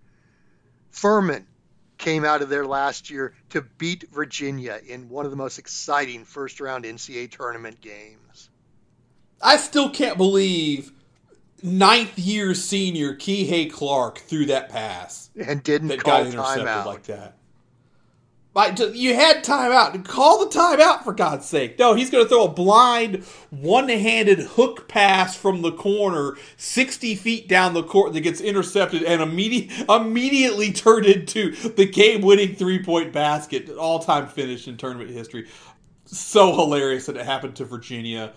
[0.90, 1.46] Furman
[1.98, 6.24] came out of there last year to beat Virginia in one of the most exciting
[6.24, 8.50] first round NCAA tournament games.
[9.40, 10.92] I still can't believe
[11.62, 16.86] ninth year senior Kihei Clark threw that pass And didn't that call got intercepted timeout.
[16.86, 17.35] like that.
[18.56, 20.02] You had timeout.
[20.06, 21.78] Call the timeout for God's sake.
[21.78, 27.48] No, he's going to throw a blind, one-handed hook pass from the corner, sixty feet
[27.48, 33.68] down the court that gets intercepted and immediate, immediately turned into the game-winning three-point basket,
[33.76, 35.46] all-time finish in tournament history.
[36.06, 38.32] So hilarious that it happened to Virginia.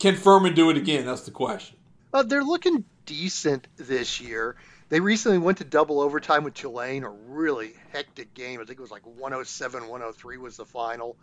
[0.00, 1.06] Can Furman do it again?
[1.06, 1.76] That's the question.
[2.12, 4.56] Uh, they're looking decent this year.
[4.92, 8.60] They recently went to double overtime with Tulane, a really hectic game.
[8.60, 11.16] I think it was like 107 103 was the final.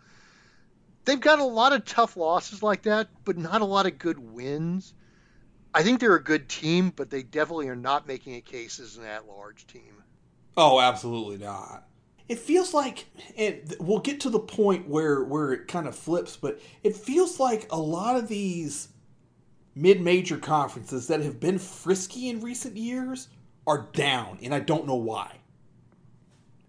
[1.04, 4.18] They've got a lot of tough losses like that, but not a lot of good
[4.18, 4.92] wins.
[5.72, 8.96] I think they're a good team, but they definitely are not making a case as
[8.96, 10.02] an at large team.
[10.56, 11.86] Oh, absolutely not.
[12.28, 13.06] It feels like,
[13.38, 17.38] and we'll get to the point where where it kind of flips, but it feels
[17.38, 18.88] like a lot of these
[19.76, 23.28] mid-major conferences that have been frisky in recent years
[23.70, 25.36] are down, and I don't know why.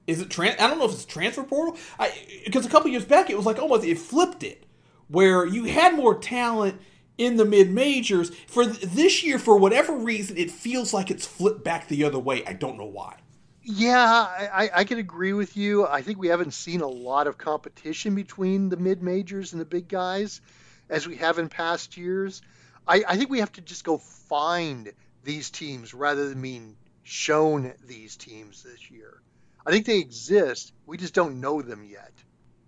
[0.05, 0.59] Is it trans?
[0.61, 1.77] I don't know if it's transfer portal.
[1.97, 2.11] I
[2.45, 4.65] because a couple years back it was like almost it flipped it,
[5.07, 6.79] where you had more talent
[7.17, 8.29] in the mid majors.
[8.47, 12.19] For th- this year, for whatever reason, it feels like it's flipped back the other
[12.19, 12.45] way.
[12.45, 13.17] I don't know why.
[13.63, 15.87] Yeah, I, I- could agree with you.
[15.87, 19.65] I think we haven't seen a lot of competition between the mid majors and the
[19.65, 20.41] big guys
[20.89, 22.41] as we have in past years.
[22.87, 24.91] I, I think we have to just go find
[25.23, 29.21] these teams rather than being shown these teams this year.
[29.65, 30.73] I think they exist.
[30.85, 32.11] We just don't know them yet.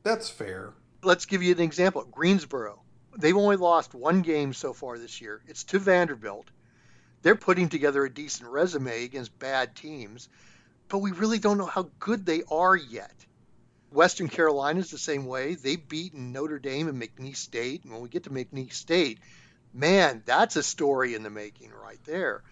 [0.04, 0.74] That's fair.
[1.02, 2.06] Let's give you an example.
[2.10, 2.82] Greensboro.
[3.18, 5.42] They've only lost one game so far this year.
[5.48, 6.48] It's to Vanderbilt.
[7.22, 10.30] They're putting together a decent resume against bad teams,
[10.90, 13.14] but we really don't know how good they are yet.
[13.92, 15.56] Western Carolina is the same way.
[15.56, 17.84] They've beaten Notre Dame and McNeese State.
[17.84, 19.20] And when we get to McNeese State,
[19.74, 22.44] man, that's a story in the making right there.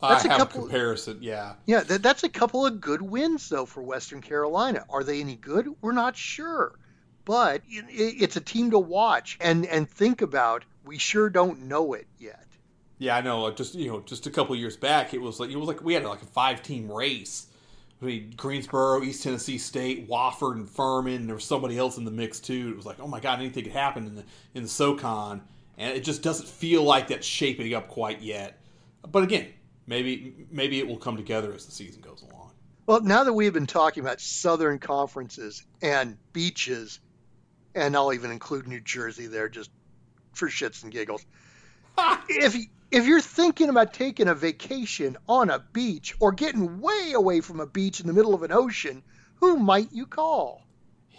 [0.00, 1.18] That's I a have couple- a comparison.
[1.20, 4.84] Yeah, Yeah, that, that's a couple of good wins, though, for Western Carolina.
[4.88, 5.68] Are they any good?
[5.82, 6.78] We're not sure.
[7.26, 10.64] But it, it- it's a team to watch and, and think about.
[10.84, 12.46] We sure don't know it yet.
[12.98, 13.50] yeah, I know.
[13.50, 15.92] Just you know, just a couple years back, it was like it was like we
[15.94, 17.46] had like a five-team race.
[18.00, 21.16] I mean, Greensboro, East Tennessee State, Wofford, and Furman.
[21.16, 22.70] And there was somebody else in the mix too.
[22.70, 25.42] It was like, oh my god, anything could happen in the in the SoCon,
[25.76, 28.58] and it just doesn't feel like that's shaping up quite yet.
[29.12, 29.48] But again,
[29.90, 32.52] maybe maybe it will come together as the season goes along.
[32.86, 36.98] Well, now that we've been talking about Southern conferences and beaches,
[37.74, 39.70] and I'll even include New Jersey there just
[40.32, 41.26] for shits and giggles.
[42.28, 42.56] if
[42.90, 47.60] if you're thinking about taking a vacation on a beach or getting way away from
[47.60, 49.02] a beach in the middle of an ocean,
[49.36, 50.62] who might you call?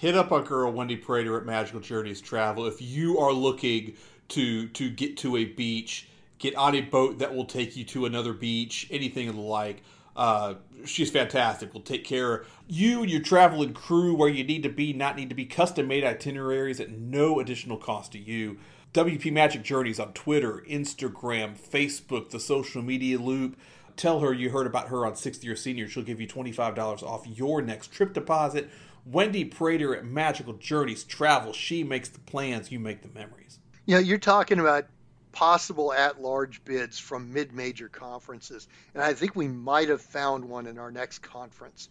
[0.01, 3.93] hit up our girl Wendy Prater at Magical Journeys Travel if you are looking
[4.29, 6.07] to to get to a beach,
[6.41, 9.83] get on a boat that will take you to another beach, anything of the like.
[10.15, 11.73] Uh, she's fantastic.
[11.73, 15.15] Will take care of you and your traveling crew where you need to be, not
[15.15, 18.57] need to be custom made itineraries at no additional cost to you.
[18.93, 23.57] WP Magic Journeys on Twitter, Instagram, Facebook, the social media loop.
[23.95, 25.87] Tell her you heard about her on Sixth Year Senior.
[25.87, 28.69] She'll give you $25 off your next trip deposit.
[29.05, 31.53] Wendy Prater at Magical Journeys Travel.
[31.53, 33.59] She makes the plans, you make the memories.
[33.87, 34.87] Know, you're talking about
[35.31, 40.45] possible at large bids from mid major conferences, and I think we might have found
[40.45, 41.89] one in our next conference.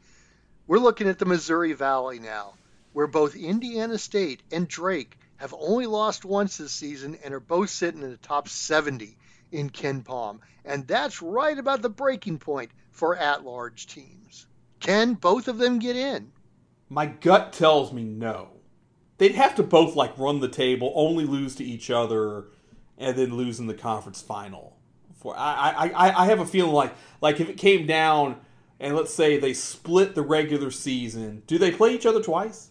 [0.66, 2.54] We're looking at the Missouri Valley now,
[2.92, 7.70] where both Indiana State and Drake have only lost once this season and are both
[7.70, 9.16] sitting in the top 70
[9.52, 10.40] in KenPom.
[10.64, 14.46] And that's right about the breaking point for at large teams.
[14.80, 16.30] Can both of them get in?
[16.88, 18.48] My gut tells me no.
[19.18, 22.46] They'd have to both like run the table, only lose to each other,
[23.00, 24.76] and then lose in the conference final.
[25.16, 28.36] For I, I, I have a feeling like like if it came down
[28.78, 32.68] and let's say they split the regular season, do they play each other twice?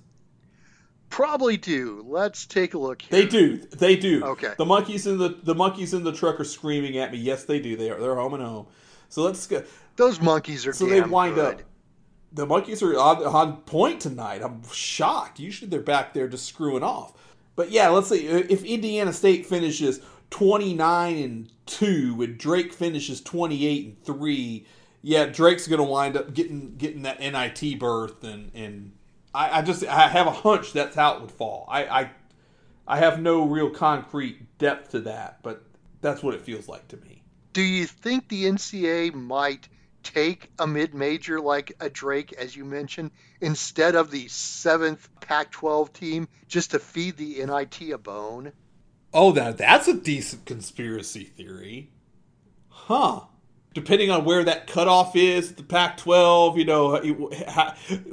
[1.10, 2.06] Probably do.
[2.08, 3.02] Let's take a look.
[3.02, 3.22] Here.
[3.22, 3.58] They do.
[3.58, 4.24] They do.
[4.24, 4.54] Okay.
[4.58, 7.18] The monkeys in the the monkeys in the truck are screaming at me.
[7.18, 7.76] Yes, they do.
[7.76, 8.00] They are.
[8.00, 8.68] They're home and home.
[9.10, 9.64] So let's go.
[9.96, 11.56] Those monkeys are So they wind good.
[11.56, 11.62] up.
[12.32, 14.44] The monkeys are on, on point tonight.
[14.44, 15.40] I'm shocked.
[15.40, 17.14] Usually they're back there just screwing off.
[17.56, 23.86] But yeah, let's see if Indiana State finishes 29 and 2 and Drake finishes 28
[23.86, 24.66] and 3.
[25.02, 28.92] Yeah, Drake's going to wind up getting getting that NIT berth and and
[29.34, 31.66] I, I just I have a hunch that's how it would fall.
[31.70, 32.12] I, I
[32.88, 35.64] I have no real concrete depth to that, but
[36.02, 37.24] that's what it feels like to me.
[37.54, 39.68] Do you think the NCAA might
[40.02, 43.12] take a mid-major like a Drake, as you mentioned,
[43.42, 48.54] instead of the seventh Pac-12 team, just to feed the NIT a bone?
[49.14, 51.90] Oh, that that's a decent conspiracy theory,
[52.68, 53.22] huh?
[53.74, 56.98] Depending on where that cutoff is, the Pac-12, you know,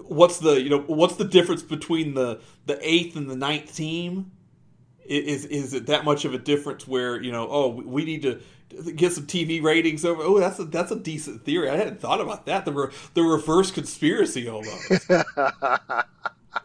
[0.09, 4.33] what's the you know what's the difference between the the eighth and the ninth team?
[5.05, 8.41] Is is it that much of a difference where you know oh we need to
[8.93, 10.23] get some TV ratings over?
[10.23, 11.69] Oh, that's a that's a decent theory.
[11.69, 12.65] I hadn't thought about that.
[12.65, 15.11] The re, the reverse conspiracy almost.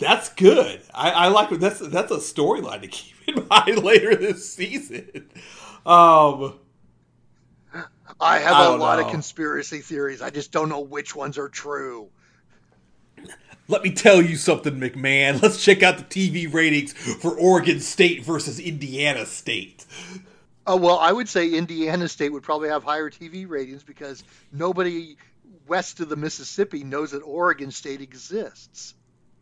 [0.01, 0.81] that's good.
[0.93, 5.29] I, I like that's that's a storyline to keep in mind later this season.
[5.85, 6.55] Um,
[8.19, 9.05] I have I a lot know.
[9.05, 10.21] of conspiracy theories.
[10.21, 12.09] I just don't know which ones are true.
[13.67, 15.41] let me tell you something, McMahon.
[15.41, 19.85] Let's check out the TV ratings for Oregon State versus Indiana State.
[20.65, 25.15] Oh well, I would say Indiana State would probably have higher TV ratings because nobody
[25.67, 28.95] west of the Mississippi knows that Oregon State exists.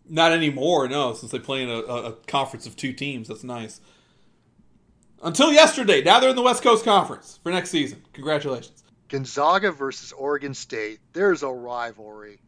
[0.09, 3.27] Not anymore, no, since they play in a, a conference of two teams.
[3.27, 3.79] That's nice.
[5.21, 8.01] Until yesterday, now they're in the West Coast Conference for next season.
[8.13, 8.83] Congratulations.
[9.09, 10.99] Gonzaga versus Oregon State.
[11.13, 12.39] There's a rivalry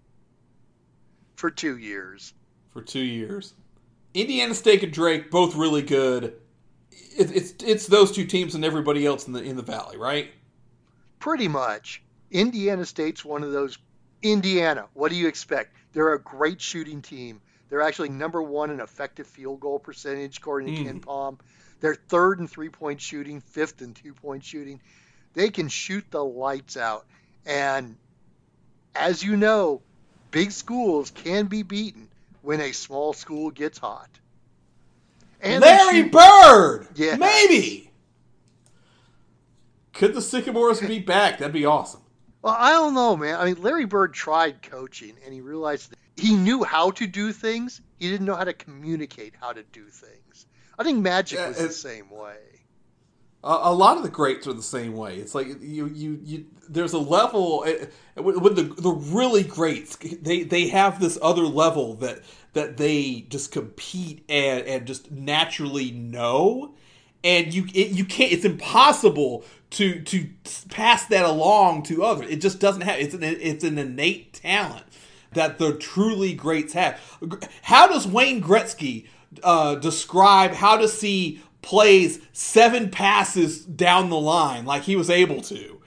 [1.36, 2.34] for two years.
[2.70, 3.54] for two years.
[4.14, 6.34] Indiana State and Drake both really good.
[6.92, 10.32] It, it's it's those two teams and everybody else in the in the valley, right?
[11.20, 12.02] Pretty much.
[12.32, 13.78] Indiana State's one of those.
[14.22, 15.76] Indiana, what do you expect?
[15.94, 17.42] They're a great shooting team.
[17.72, 20.84] They're actually number one in effective field goal percentage, according to.
[20.84, 21.00] Ken mm-hmm.
[21.00, 21.40] Palm.
[21.80, 24.82] They're third in three point shooting, fifth in two point shooting.
[25.34, 27.06] They can shoot the lights out.
[27.46, 27.96] And
[28.94, 29.82] as you know,
[30.32, 32.10] big schools can be beaten
[32.42, 34.10] when a small school gets hot.
[35.40, 37.16] And Larry Bird, Yeah.
[37.16, 37.90] maybe.
[39.94, 41.38] Could the Sycamores be back?
[41.38, 42.01] That'd be awesome.
[42.44, 43.40] Well, I don't know, man.
[43.40, 47.32] I mean, Larry Bird tried coaching and he realized that he knew how to do
[47.34, 47.82] things.
[47.98, 50.46] He didn't know how to communicate how to do things.
[50.78, 52.38] I think Magic Yeah, was the same way.
[53.44, 55.18] A, a lot of the greats are the same way.
[55.18, 56.46] It's like you you you.
[56.70, 59.96] There's a level eh, with with the the really greats.
[59.96, 62.20] They they have this other level that
[62.54, 66.76] that they just compete and and just naturally know,
[67.24, 68.32] and you it, you can't.
[68.32, 70.30] It's impossible to to
[70.70, 72.30] pass that along to others.
[72.30, 73.00] It just doesn't have.
[73.00, 74.86] It's an it's an innate talent
[75.34, 77.00] that the truly greats have.
[77.64, 79.08] How does Wayne Gretzky
[79.44, 85.42] uh, describe how to see plays seven passes down the line like he was able
[85.44, 85.82] to?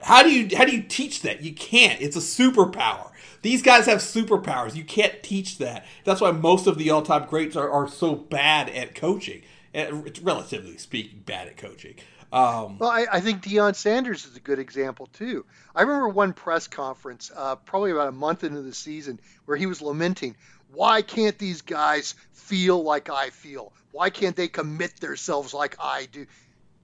[0.00, 1.42] How do you how do you teach that?
[1.42, 2.00] You can't.
[2.00, 3.10] It's a superpower.
[3.42, 4.74] These guys have superpowers.
[4.74, 5.86] You can't teach that.
[6.04, 9.42] That's why most of the all-time greats are, are so bad at coaching.
[9.72, 11.94] It's relatively speaking bad at coaching.
[12.32, 15.46] Um, Well, I, I think Deion Sanders is a good example too.
[15.74, 19.66] I remember one press conference, uh, probably about a month into the season, where he
[19.66, 20.36] was lamenting,
[20.72, 23.72] "Why can't these guys feel like I feel?
[23.92, 26.26] Why can't they commit themselves like I do?"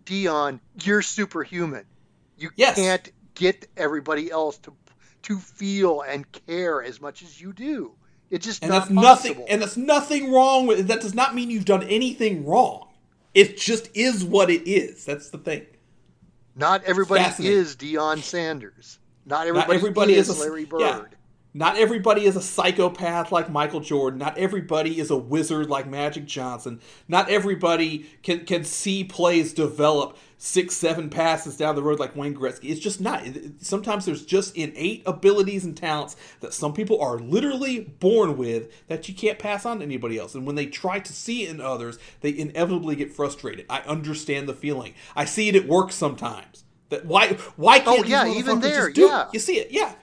[0.06, 1.84] Deion, you're superhuman.
[2.38, 2.76] You Yes.
[2.76, 4.72] can't get everybody else to
[5.24, 7.92] to feel and care as much as you do.
[8.30, 9.44] It's just and that's nothing.
[9.48, 10.86] And that's nothing wrong with.
[10.88, 12.83] That does not mean you've done anything wrong.
[13.34, 15.04] It just is what it is.
[15.04, 15.66] That's the thing.
[16.56, 18.98] Not everybody is Deion Sanders.
[19.26, 20.80] Not everybody, Not everybody is, is, a Larry Bird.
[20.80, 21.04] yeah.
[21.56, 24.18] Not everybody is a psychopath like Michael Jordan.
[24.18, 26.80] Not everybody is a wizard like Magic Johnson.
[27.06, 32.34] Not everybody can can see plays develop six, seven passes down the road like Wayne
[32.34, 32.70] Gretzky.
[32.70, 33.22] It's just not.
[33.60, 39.08] Sometimes there's just innate abilities and talents that some people are literally born with that
[39.08, 40.34] you can't pass on to anybody else.
[40.34, 43.64] And when they try to see it in others, they inevitably get frustrated.
[43.70, 44.94] I understand the feeling.
[45.14, 46.64] I see it at work sometimes.
[46.88, 49.10] That why why can't Oh, yeah, even there, just do it?
[49.10, 49.28] yeah.
[49.32, 49.94] You see it, yeah.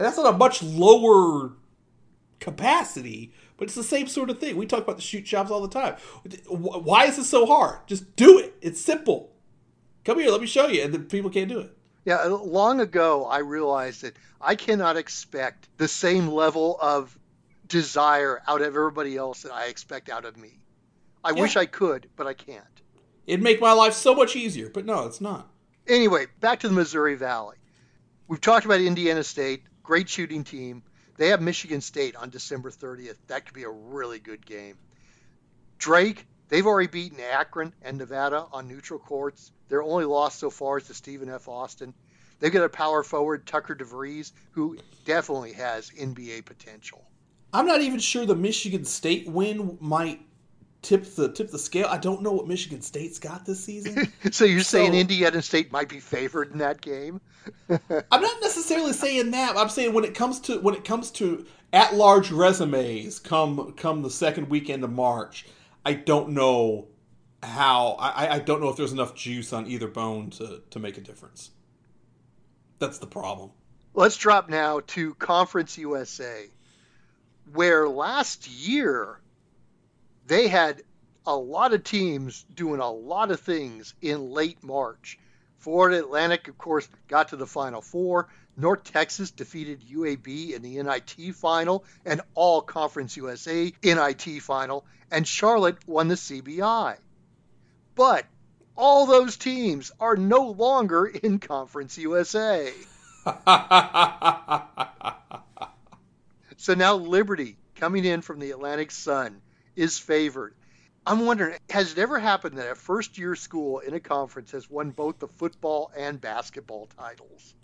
[0.00, 1.52] And that's on a much lower
[2.38, 4.56] capacity, but it's the same sort of thing.
[4.56, 5.96] We talk about the shoot jobs all the time.
[6.48, 7.86] Why is it so hard?
[7.86, 8.54] Just do it.
[8.62, 9.30] It's simple.
[10.06, 10.82] Come here, let me show you.
[10.82, 11.76] And then people can't do it.
[12.06, 17.18] Yeah, uh, long ago I realized that I cannot expect the same level of
[17.68, 20.64] desire out of everybody else that I expect out of me.
[21.22, 21.42] I Yeah.
[21.42, 22.64] wish I could, but I can't.
[23.26, 25.50] It'd make my life so much easier, but no, it's not.
[25.86, 27.58] Anyway, back to the Missouri Valley.
[28.28, 30.82] We've talked about Indiana State, great shooting team.
[31.16, 33.16] They have Michigan State on December 30th.
[33.26, 34.76] That could be a really good game.
[35.78, 39.52] Drake, they've already beaten Akron and Nevada on neutral courts.
[39.68, 41.48] Their only loss so far is to Stephen F.
[41.48, 41.94] Austin.
[42.38, 47.04] They've got a power forward, Tucker DeVries, who definitely has NBA potential.
[47.52, 50.20] I'm not even sure the Michigan State win might
[50.82, 51.86] tip the tip the scale.
[51.88, 54.12] I don't know what Michigan State's got this season.
[54.32, 57.20] So you're saying Indiana State might be favored in that game?
[57.70, 59.56] I'm not necessarily saying that.
[59.56, 64.02] I'm saying when it comes to when it comes to at large resumes come come
[64.02, 65.46] the second weekend of March,
[65.84, 66.88] I don't know
[67.42, 70.98] how I, I don't know if there's enough juice on either bone to, to make
[70.98, 71.50] a difference.
[72.78, 73.50] That's the problem.
[73.94, 76.46] Let's drop now to Conference USA,
[77.52, 79.20] where last year
[80.30, 80.84] they had
[81.26, 85.18] a lot of teams doing a lot of things in late March.
[85.58, 88.28] Florida Atlantic, of course, got to the Final Four.
[88.56, 95.26] North Texas defeated UAB in the NIT final and all Conference USA NIT final, and
[95.26, 96.96] Charlotte won the CBI.
[97.96, 98.24] But
[98.76, 102.72] all those teams are no longer in Conference USA.
[106.56, 109.40] So now Liberty, coming in from the Atlantic Sun,
[109.80, 110.54] is favored.
[111.06, 114.68] I'm wondering, has it ever happened that a first year school in a conference has
[114.68, 117.54] won both the football and basketball titles?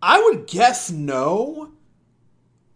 [0.00, 1.72] I would guess no.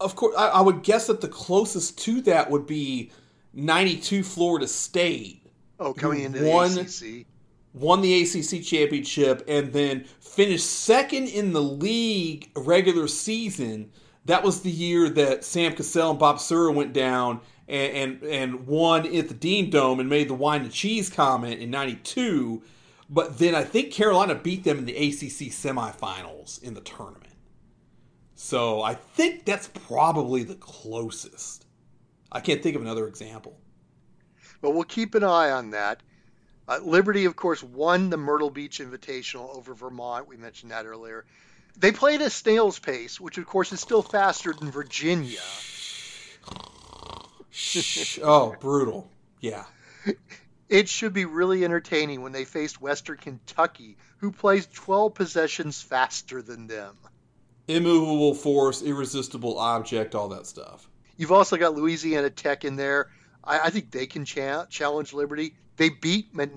[0.01, 3.11] Of course, I, I would guess that the closest to that would be
[3.53, 5.45] 92 Florida State.
[5.79, 7.25] Oh, coming into won- the ACC.
[7.73, 13.91] won the ACC championship and then finished second in the league regular season.
[14.25, 17.39] That was the year that Sam Cassell and Bob Sura went down
[17.71, 21.59] and, and and won at the Dean Dome and made the wine and cheese comment
[21.61, 22.61] in '92.
[23.09, 27.33] But then I think Carolina beat them in the ACC semifinals in the tournament.
[28.35, 31.65] So I think that's probably the closest.
[32.31, 33.57] I can't think of another example.
[34.61, 36.01] But we'll keep an eye on that.
[36.67, 40.27] Uh, Liberty, of course, won the Myrtle Beach Invitational over Vermont.
[40.27, 41.25] We mentioned that earlier.
[41.77, 45.39] They played at snail's pace, which, of course, is still faster than Virginia.
[48.23, 49.09] Oh, brutal.
[49.39, 49.63] Yeah.
[50.69, 56.41] It should be really entertaining when they faced Western Kentucky, who plays 12 possessions faster
[56.41, 56.95] than them.
[57.67, 60.87] immovable force, irresistible object, all that stuff.
[61.17, 63.09] You've also got Louisiana Tech in there.
[63.43, 65.55] I, I think they can cha- challenge Liberty.
[65.77, 66.49] They beat Mc-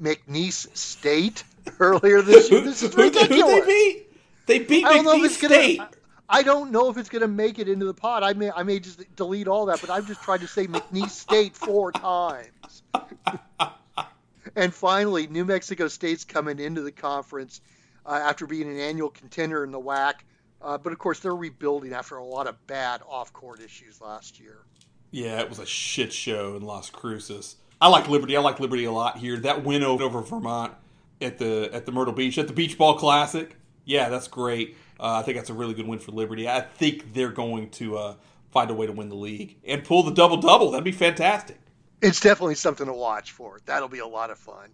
[0.00, 1.42] McNeese State
[1.80, 2.60] earlier this year.
[2.60, 3.54] This is Who they- ridiculous.
[3.54, 4.02] Who they beat?
[4.46, 5.88] They beat I don't know if McNeese it's gonna.
[6.28, 8.22] I- don't know if it's going to make it into the pod.
[8.22, 11.10] I may, I may just delete all that, but I've just tried to say McNeese
[11.10, 12.82] State four times.
[14.56, 17.60] and finally, New Mexico State's coming into the conference
[18.04, 20.14] uh, after being an annual contender in the WAC.
[20.62, 24.58] Uh, but of course, they're rebuilding after a lot of bad off-court issues last year.
[25.10, 27.56] Yeah, it was a shit show in Las Cruces.
[27.80, 28.36] I like Liberty.
[28.36, 29.36] I like Liberty a lot here.
[29.36, 30.72] That win over Vermont
[31.20, 33.56] at the at the Myrtle Beach at the Beach Ball Classic.
[33.84, 34.76] Yeah, that's great.
[34.98, 36.48] Uh, I think that's a really good win for Liberty.
[36.48, 38.14] I think they're going to uh,
[38.50, 40.70] find a way to win the league and pull the double double.
[40.70, 41.58] That'd be fantastic.
[42.00, 43.58] It's definitely something to watch for.
[43.66, 44.70] That'll be a lot of fun.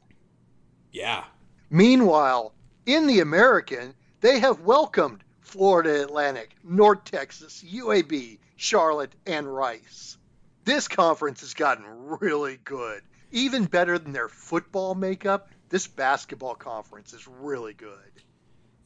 [0.91, 1.25] Yeah.
[1.71, 2.53] Meanwhile,
[2.87, 10.17] in the American, they have welcomed Florida Atlantic, North Texas, UAB, Charlotte, and Rice.
[10.65, 11.85] This conference has gotten
[12.21, 13.03] really good.
[13.33, 17.99] Even better than their football makeup, this basketball conference is really good.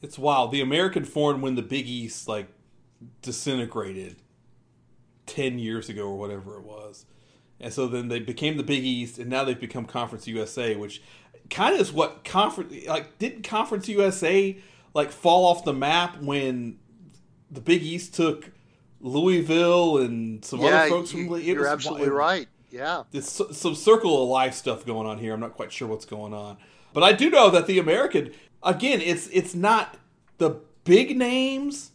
[0.01, 0.51] It's wild.
[0.51, 2.47] The American formed when the Big East like
[3.21, 4.17] disintegrated
[5.25, 7.05] ten years ago or whatever it was,
[7.59, 11.01] and so then they became the Big East, and now they've become Conference USA, which
[11.49, 14.57] kind of is what conference like didn't Conference USA
[14.93, 16.77] like fall off the map when
[17.51, 18.51] the Big East took
[18.99, 21.35] Louisville and some yeah, other folks you, from.
[21.35, 22.47] It you're absolutely right.
[22.69, 23.03] Yeah.
[23.11, 25.33] there's some circle of life stuff going on here.
[25.33, 26.57] I'm not quite sure what's going on,
[26.93, 28.33] but I do know that the American
[28.63, 29.97] again, it's it's not
[30.37, 31.91] the big names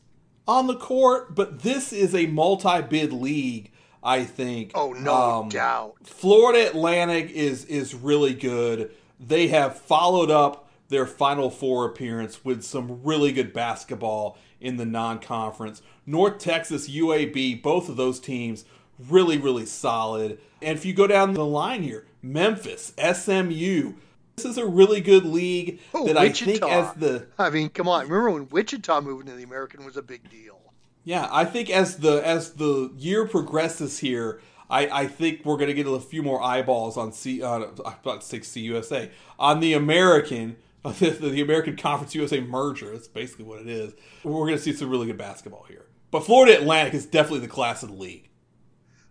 [0.47, 3.71] on the court, but this is a multi-bid league.
[4.05, 4.73] I think.
[4.75, 5.95] Oh, no Um, doubt.
[6.03, 8.91] Florida Atlantic is is really good.
[9.21, 14.85] They have followed up their Final Four appearance with some really good basketball in the
[14.85, 15.83] non-conference.
[16.05, 18.65] North Texas, UAB, both of those teams
[18.99, 20.39] really really solid.
[20.61, 23.93] And if you go down the line here, Memphis, SMU,
[24.37, 26.69] this is a really good league Oh, that I think Wichita.
[26.69, 28.05] as the I mean, come on.
[28.09, 30.59] Remember when Wichita moving to the American was a big deal.
[31.05, 35.69] Yeah, I think as the as the year progresses here, I, I think we're going
[35.69, 37.43] to get a few more eyeballs on C.
[37.43, 42.91] Uh, I about to say CUSA on the American, the, the American Conference USA merger.
[42.93, 43.95] That's basically what it is.
[44.23, 45.87] We're going to see some really good basketball here.
[46.11, 48.29] But Florida Atlantic is definitely the class of the league.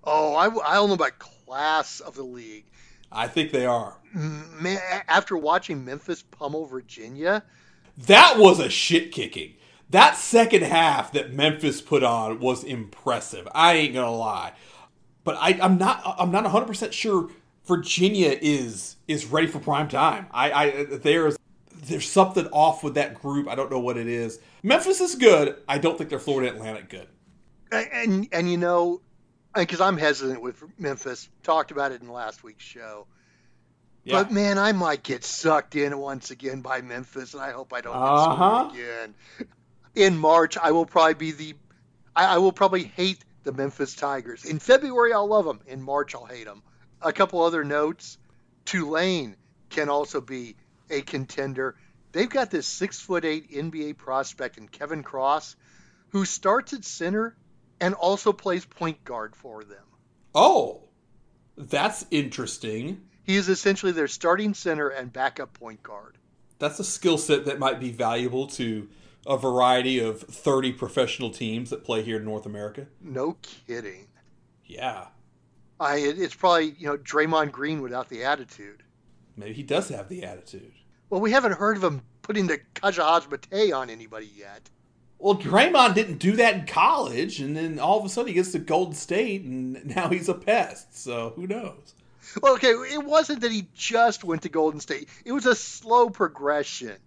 [0.04, 2.66] Oh, I, I don't know about class of the league.
[3.12, 3.98] I think they are.
[4.16, 7.44] Mm, man, after watching Memphis pummel Virginia,
[7.98, 9.54] That was a shit kicking.
[9.90, 13.48] That second half that Memphis put on was impressive.
[13.54, 14.54] I ain't gonna lie,
[15.24, 16.02] but I, I'm not.
[16.18, 17.30] I'm not 100 percent sure
[17.66, 20.28] Virginia is is ready for prime time.
[20.32, 21.38] I, I there's
[21.76, 23.48] there's something off with that group.
[23.48, 24.40] I don't know what it is.
[24.64, 25.58] Memphis is good.
[25.68, 27.08] I don't think they're Florida Atlantic good.
[27.72, 29.02] and and you know,
[29.56, 31.30] because I'm hesitant with Memphis.
[31.44, 33.08] Talked about it in last week's show.
[34.04, 34.24] Yeah.
[34.24, 37.82] But man, I might get sucked in once again by Memphis, and I hope I
[37.82, 38.70] don't get Uh-huh.
[38.74, 39.16] again.
[39.94, 41.54] In March, I will probably be the,
[42.16, 44.46] I, I will probably hate the Memphis Tigers.
[44.46, 45.60] In February, I'll love them.
[45.68, 46.64] In March, I'll hate them.
[47.02, 48.18] A couple other notes:
[48.66, 49.36] Tulane
[49.70, 50.56] can also be
[50.90, 51.76] a contender.
[52.12, 55.56] They've got this six foot eight NBA prospect in Kevin Cross,
[56.10, 57.36] who starts at center
[57.82, 59.84] and also plays point guard for them.
[60.34, 60.84] oh,
[61.58, 63.02] that's interesting.
[63.24, 66.18] He is essentially their starting center and backup point guard.
[66.60, 68.88] That's a skill set that might be valuable to
[69.28, 72.88] a variety of 30 professional teams that play here in North America.
[73.02, 74.08] No kidding.
[74.66, 75.08] Yeah.
[75.80, 78.84] I it's probably you know Draymond Green without the attitude.
[79.36, 80.72] Maybe he does have the attitude.
[81.10, 84.70] Well, we haven't heard of him putting the Kajahaj Mate on anybody yet.
[85.22, 88.52] Well, Draymond didn't do that in college, and then all of a sudden he gets
[88.54, 90.98] to Golden State, and now he's a pest.
[90.98, 91.94] So who knows?
[92.42, 95.10] Well, okay, it wasn't that he just went to Golden State.
[95.26, 96.98] It was a slow progression.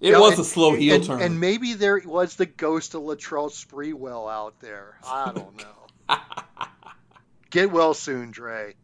[0.00, 1.20] It You know, was and- a slow heel and, turn.
[1.20, 4.98] and maybe there was the ghost of Latrell Sprewell out there.
[5.06, 6.16] I don't know.
[7.50, 8.74] Get well soon, Dre.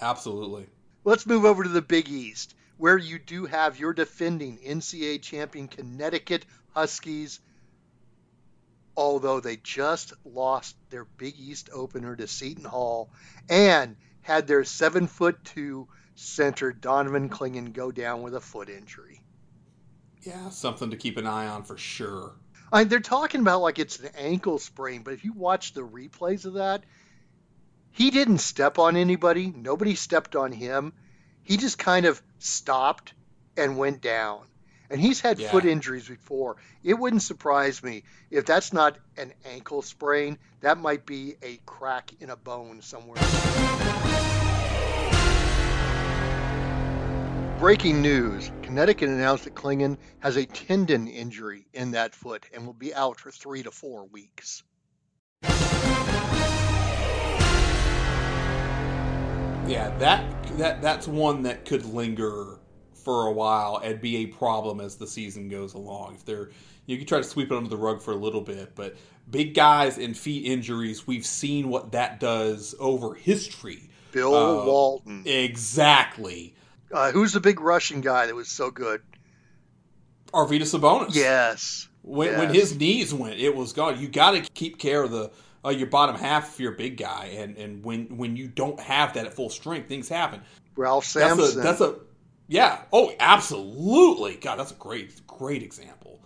[0.00, 0.66] Absolutely.
[1.04, 5.68] Let's move over to the Big East, where you do have your defending NCAA champion
[5.68, 7.40] Connecticut Huskies,
[8.96, 13.10] although they just lost their Big East opener to Seton Hall
[13.48, 19.20] and had their seven foot two center Donovan Clingan go down with a foot injury.
[20.22, 22.32] Yeah, something to keep an eye on for sure.
[22.72, 25.82] I mean, they're talking about like it's an ankle sprain, but if you watch the
[25.82, 26.84] replays of that,
[27.90, 29.52] he didn't step on anybody.
[29.54, 30.92] Nobody stepped on him.
[31.42, 33.12] He just kind of stopped
[33.56, 34.40] and went down.
[34.92, 35.50] And he's had Yeah.
[35.50, 36.58] foot injuries before.
[36.84, 40.36] It wouldn't surprise me if that's not an ankle sprain.
[40.60, 43.16] That might be a crack in a bone somewhere.
[47.58, 52.74] Breaking news Connecticut announced that Clingan has a tendon injury in that foot and will
[52.74, 54.62] be out for three to four weeks.
[59.66, 62.58] Yeah, that that that's one that could linger
[63.02, 66.14] for a while and be a problem as the season goes along.
[66.14, 66.50] If they're
[66.86, 68.96] you can try to sweep it under the rug for a little bit, but
[69.30, 73.88] big guys and feet injuries, we've seen what that does over history.
[74.10, 75.22] Bill Uh, Walton.
[75.26, 76.54] Exactly.
[76.90, 79.00] Uh, who's the big Russian guy that was so good?
[80.34, 81.14] Arvydas Sabonis.
[81.14, 81.88] Yes.
[82.02, 84.00] When, when his knees went, it was gone.
[84.00, 85.30] You got to keep care of the
[85.64, 88.80] uh, your bottom half if you're a big guy, and and when when you don't
[88.80, 90.40] have that at full strength, things happen.
[90.74, 91.60] Ralph That's Sampson.
[91.60, 91.94] a that's a
[92.52, 92.82] yeah.
[92.92, 94.36] Oh, absolutely.
[94.36, 96.20] God, that's a great great example.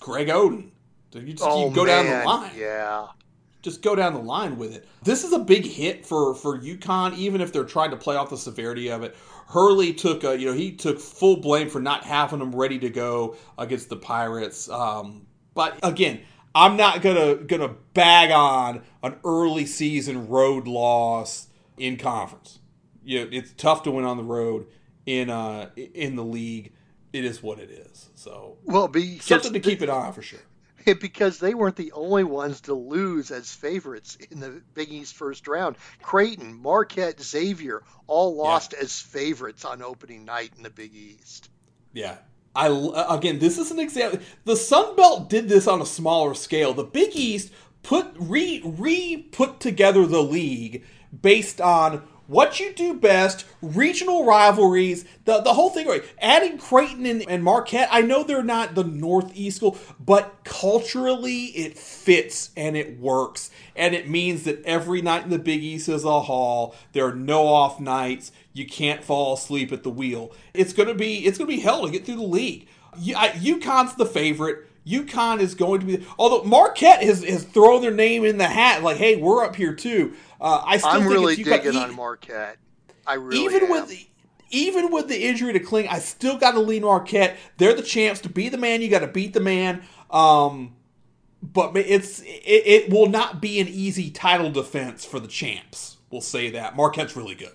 [0.00, 0.70] Greg Oden.
[1.12, 2.50] So you just oh, you go down the line.
[2.56, 3.06] Yeah.
[3.62, 4.88] Just go down the line with it.
[5.04, 8.30] This is a big hit for for UConn, even if they're trying to play off
[8.30, 9.16] the severity of it.
[9.46, 12.90] Hurley took a, you know he took full blame for not having them ready to
[12.90, 14.68] go against the Pirates.
[14.68, 16.22] Um, but again,
[16.56, 22.58] I'm not gonna gonna bag on an early season road loss in conference.
[23.04, 24.66] You know, it's tough to win on the road
[25.08, 26.72] in uh in the league.
[27.12, 28.10] It is what it is.
[28.14, 30.40] So Well, because something to keep an eye on for sure.
[31.00, 35.48] because they weren't the only ones to lose as favorites in the Big East first
[35.48, 35.76] round.
[36.02, 41.48] Creighton, Marquette, Xavier all lost as favorites on opening night in the Big East.
[41.94, 42.18] Yeah.
[42.54, 42.66] I
[43.08, 44.20] again, this is an example.
[44.44, 46.74] The Sun Belt did this on a smaller scale.
[46.74, 47.50] The Big East
[47.82, 50.84] put re re put together the league
[51.22, 55.88] based on what you do best, regional rivalries, the, the whole thing.
[55.88, 56.04] Right?
[56.20, 61.76] Adding Creighton and, and Marquette, I know they're not the Northeast school, but culturally it
[61.76, 63.50] fits and it works.
[63.74, 66.76] And it means that every night in the Big East is a haul.
[66.92, 68.30] There are no off nights.
[68.52, 70.32] You can't fall asleep at the wheel.
[70.52, 72.68] It's gonna be it's gonna be hell to get through the league.
[72.96, 74.68] UConn's the favorite.
[74.88, 76.06] UConn is going to be.
[76.18, 79.74] Although Marquette has, has thrown their name in the hat, like, hey, we're up here
[79.74, 80.14] too.
[80.40, 81.44] Uh, I still I'm think really UConn.
[81.62, 82.58] digging on Marquette.
[83.06, 83.70] I really even am.
[83.70, 84.06] with the,
[84.50, 87.36] even with the injury to Kling, I still got to lean Marquette.
[87.56, 88.20] They're the champs.
[88.20, 89.82] To be the man, you got to beat the man.
[90.10, 90.76] Um,
[91.42, 95.96] but it's it, it will not be an easy title defense for the champs.
[96.10, 97.52] We'll say that Marquette's really good.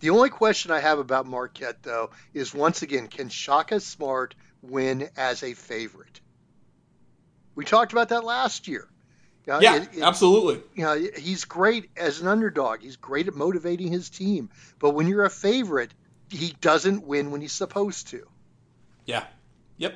[0.00, 5.08] The only question I have about Marquette, though, is once again, can Shaka Smart win
[5.16, 6.20] as a favorite?
[7.54, 8.88] We talked about that last year.
[9.46, 10.62] Know, Yeah, it- it- absolutely.
[10.74, 12.80] You know, he's great as an underdog.
[12.80, 14.50] He's great at motivating his team.
[14.80, 15.92] But when you're a favorite,
[16.28, 18.26] he doesn't win when he's supposed to.
[19.04, 19.24] Yeah.
[19.78, 19.94] Yep.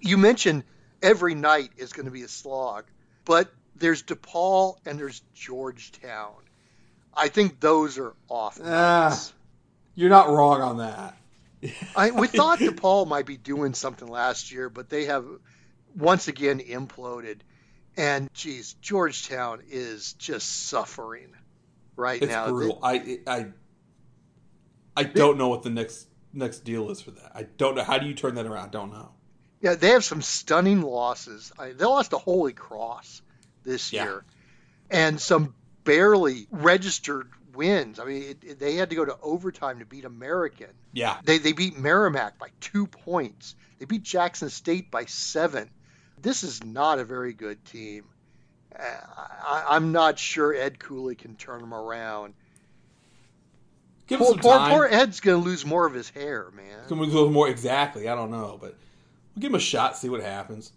[0.00, 0.64] You mentioned
[1.00, 2.84] every night is going to be a slog,
[3.24, 6.34] but there's DePaul and there's Georgetown.
[7.14, 8.58] I think those are off.
[8.62, 9.18] Ah.
[9.94, 11.16] You're not wrong on that.
[11.96, 15.24] I, we thought DePaul might be doing something last year, but they have
[15.96, 17.38] once again imploded.
[17.96, 21.34] And geez, Georgetown is just suffering
[21.96, 22.48] right It's now.
[22.48, 22.78] brutal.
[22.82, 23.46] I I
[24.96, 27.32] I don't know what the next next deal is for that.
[27.34, 27.84] I don't know.
[27.84, 28.64] How do you turn that around?
[28.66, 29.10] I don't know.
[29.60, 31.52] Yeah, they have some stunning losses.
[31.58, 33.22] I, they lost to Holy Cross
[33.62, 34.04] this Yeah.
[34.04, 34.24] year,
[34.90, 37.98] and some barely registered wins.
[38.00, 40.70] I mean, it, it- they had to go to overtime to beat American.
[40.92, 41.18] Yeah.
[41.24, 43.54] They they beat Merrimack by two points.
[43.78, 45.70] They beat Jackson State by seven.
[46.22, 48.04] This is not a very good team.
[48.78, 52.34] Uh, I, I'm not sure Ed Cooley can turn them around.
[54.06, 54.70] Give him Poor, some poor, time.
[54.70, 56.86] poor Ed's going to lose more of his hair, man.
[56.88, 58.08] Can we go more exactly?
[58.08, 58.76] I don't know, but
[59.34, 60.72] we'll give him a shot, see what happens.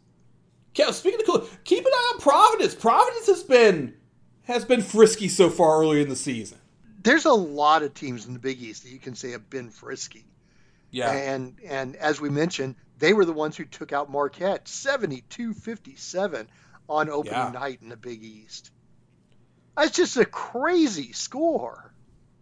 [0.74, 2.76] Kev, speaking of cool, keep an eye on Providence.
[2.76, 3.96] Providence has been
[4.44, 6.58] has been frisky so far early in the season.
[7.02, 9.70] There's a lot of teams in the Big East that you can say have been
[9.70, 10.26] frisky.
[10.96, 14.68] Yeah, And and as we mentioned, they were the ones who took out Marquette
[15.40, 16.48] 72-57
[16.88, 17.52] on opening Yeah.
[17.52, 18.72] night in the Big East.
[19.78, 21.92] That's just a crazy score.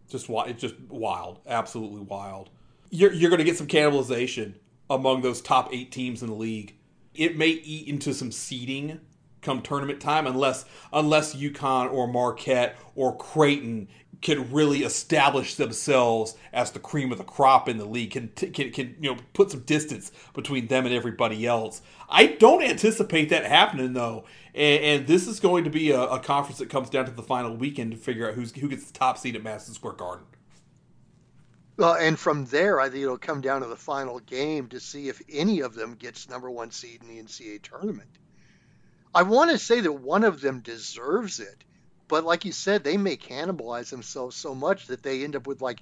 [0.09, 2.51] just wi- it's just wild, absolutely wild.
[2.91, 4.53] You're you're going to get some cannibalization
[4.89, 6.75] among those top eight teams in the league.
[7.15, 8.99] It may eat into some seeding
[9.41, 13.87] come tournament time, unless unless UConn or Marquette or Creighton
[14.23, 18.71] can really establish themselves as the cream of the crop in the league, can can,
[18.71, 21.81] can you know put some distance between them and everybody else.
[22.09, 26.19] I don't anticipate that happening though, and, and this is going to be a, a
[26.19, 28.97] conference that comes down to the final weekend to figure out who's who gets the
[28.97, 30.25] top seed at Madison Square Garden.
[31.75, 35.09] Well, and from there, I think it'll come down to the final game to see
[35.09, 38.09] if any of them gets number one seed in the NCAA tournament.
[39.15, 41.63] I want to say that one of them deserves it,
[42.13, 45.63] but like you said, they may cannibalize themselves so much that they end up with
[45.63, 45.79] like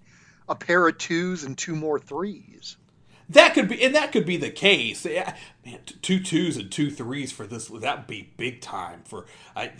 [0.47, 2.77] a pair of twos and two more threes.
[3.27, 5.05] That could be, and that could be the case.
[5.05, 9.01] Yeah, Man, two twos and two threes for this that would be big time.
[9.03, 9.25] For
[9.57, 9.73] I,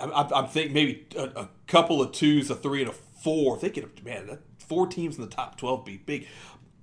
[0.00, 3.58] I, I'm thinking maybe a, a couple of twos, a three, and a four.
[3.58, 6.26] They Thinking, man, that four teams in the top twelve be big.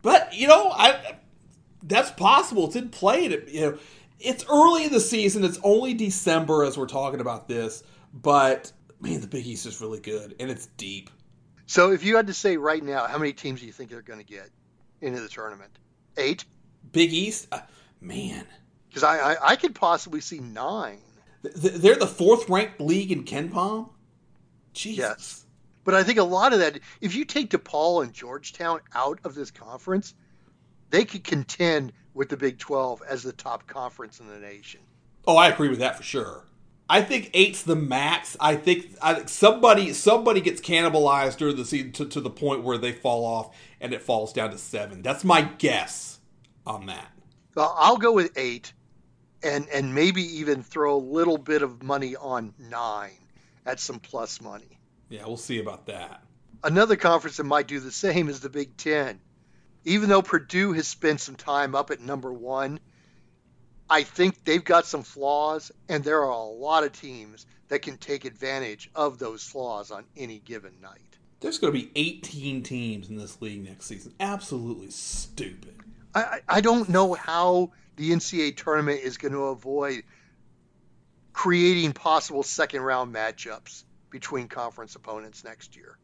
[0.03, 1.15] But you know, I
[1.81, 2.67] that's possible.
[2.67, 3.25] It's in play.
[3.25, 3.79] It, you know,
[4.19, 5.43] it's early in the season.
[5.43, 7.81] It's only December as we're talking about this.
[8.13, 8.71] But
[9.05, 11.09] man, the Big East is really good, and it's deep.
[11.67, 14.01] So if you had to say right now, how many teams do you think they're
[14.01, 14.49] going to get
[15.01, 15.71] into the tournament?
[16.17, 16.45] Eight?
[16.91, 17.61] Big East, uh,
[18.01, 18.45] man.
[18.89, 20.99] Because I, I, I could possibly see nine.
[21.41, 23.89] They're the fourth ranked league in KenPom.
[24.73, 24.97] Jesus.
[24.97, 25.45] Yes.
[25.83, 29.35] But I think a lot of that, if you take DePaul and Georgetown out of
[29.35, 30.15] this conference,
[30.89, 34.79] they could contend with the Big 12 as the top conference in the nation.
[35.27, 36.43] Oh, I agree with that for sure.
[36.87, 38.37] I think eight's the max.
[38.39, 42.77] I think I somebody somebody gets cannibalized during the season to, to the point where
[42.77, 45.01] they fall off and it falls down to seven.
[45.01, 46.19] That's my guess
[46.65, 47.11] on that.
[47.55, 48.73] Well, I'll go with eight
[49.41, 53.17] and, and maybe even throw a little bit of money on nine
[53.65, 54.79] at some plus money.
[55.09, 56.21] Yeah, we'll see about that.
[56.63, 59.19] Another conference that might do the same is the Big Ten.
[59.83, 62.79] Even though Purdue has spent some time up at number one,
[63.89, 67.97] I think they've got some flaws, and there are a lot of teams that can
[67.97, 71.17] take advantage of those flaws on any given night.
[71.39, 74.13] There's going to be 18 teams in this league next season.
[74.19, 75.75] Absolutely stupid.
[76.13, 80.03] I, I don't know how the NCAA tournament is going to avoid
[81.33, 85.97] creating possible second round matchups between conference opponents next year.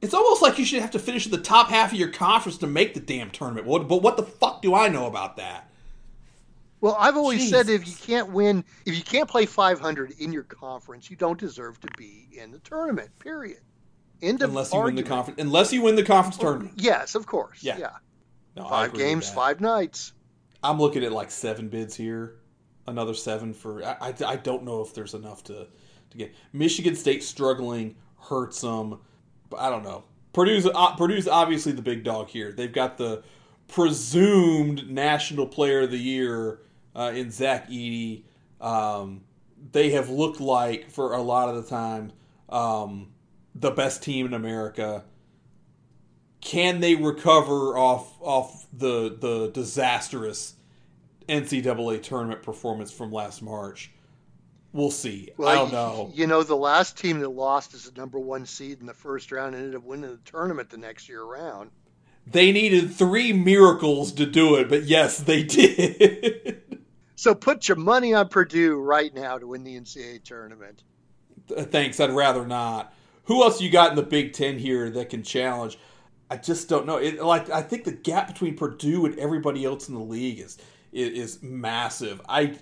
[0.00, 2.58] It's almost like you should have to finish in the top half of your conference
[2.58, 3.66] to make the damn tournament.
[3.66, 5.70] But what the fuck do I know about that?
[6.80, 10.42] Well, I've always said if you can't win, if you can't play 500 in your
[10.42, 13.10] conference, you don't deserve to be in the tournament.
[13.18, 13.60] Period.
[14.22, 16.72] End of Unless you win the conference, unless you win the conference tournament.
[16.76, 17.62] Yes, of course.
[17.62, 17.78] Yeah.
[17.78, 17.90] Yeah.
[18.56, 20.14] No, Five games, five nights.
[20.62, 22.36] I'm looking at like seven bids here,
[22.86, 23.84] another seven for.
[23.84, 25.68] I, I, I don't know if there's enough to
[26.10, 26.34] to get.
[26.54, 29.00] Michigan State struggling hurts them,
[29.50, 30.04] but I don't know.
[30.32, 32.52] Purdue's uh, Purdue's obviously the big dog here.
[32.52, 33.22] They've got the
[33.68, 36.60] presumed National Player of the Year
[36.96, 38.24] uh, in Zach Edey.
[38.60, 39.22] Um,
[39.72, 42.12] they have looked like for a lot of the time
[42.48, 43.08] um,
[43.54, 45.04] the best team in America
[46.46, 50.54] can they recover off off the the disastrous
[51.28, 53.90] NCAA tournament performance from last March?
[54.72, 55.30] We'll see.
[55.44, 56.12] I don't know.
[56.14, 59.32] You know, the last team that lost as the number one seed in the first
[59.32, 61.70] round ended up winning the tournament the next year around.
[62.26, 66.62] They needed three miracles to do it, but yes, they did.
[67.16, 70.84] So put your money on Purdue right now to win the NCAA tournament.
[71.48, 71.98] Thanks.
[71.98, 72.92] I'd rather not.
[73.24, 75.78] Who else you got in the Big Ten here that can challenge?
[76.30, 76.96] I just don't know.
[76.98, 80.58] It, like I think the gap between Purdue and everybody else in the league is
[80.92, 82.20] is, massive.
[82.28, 82.56] I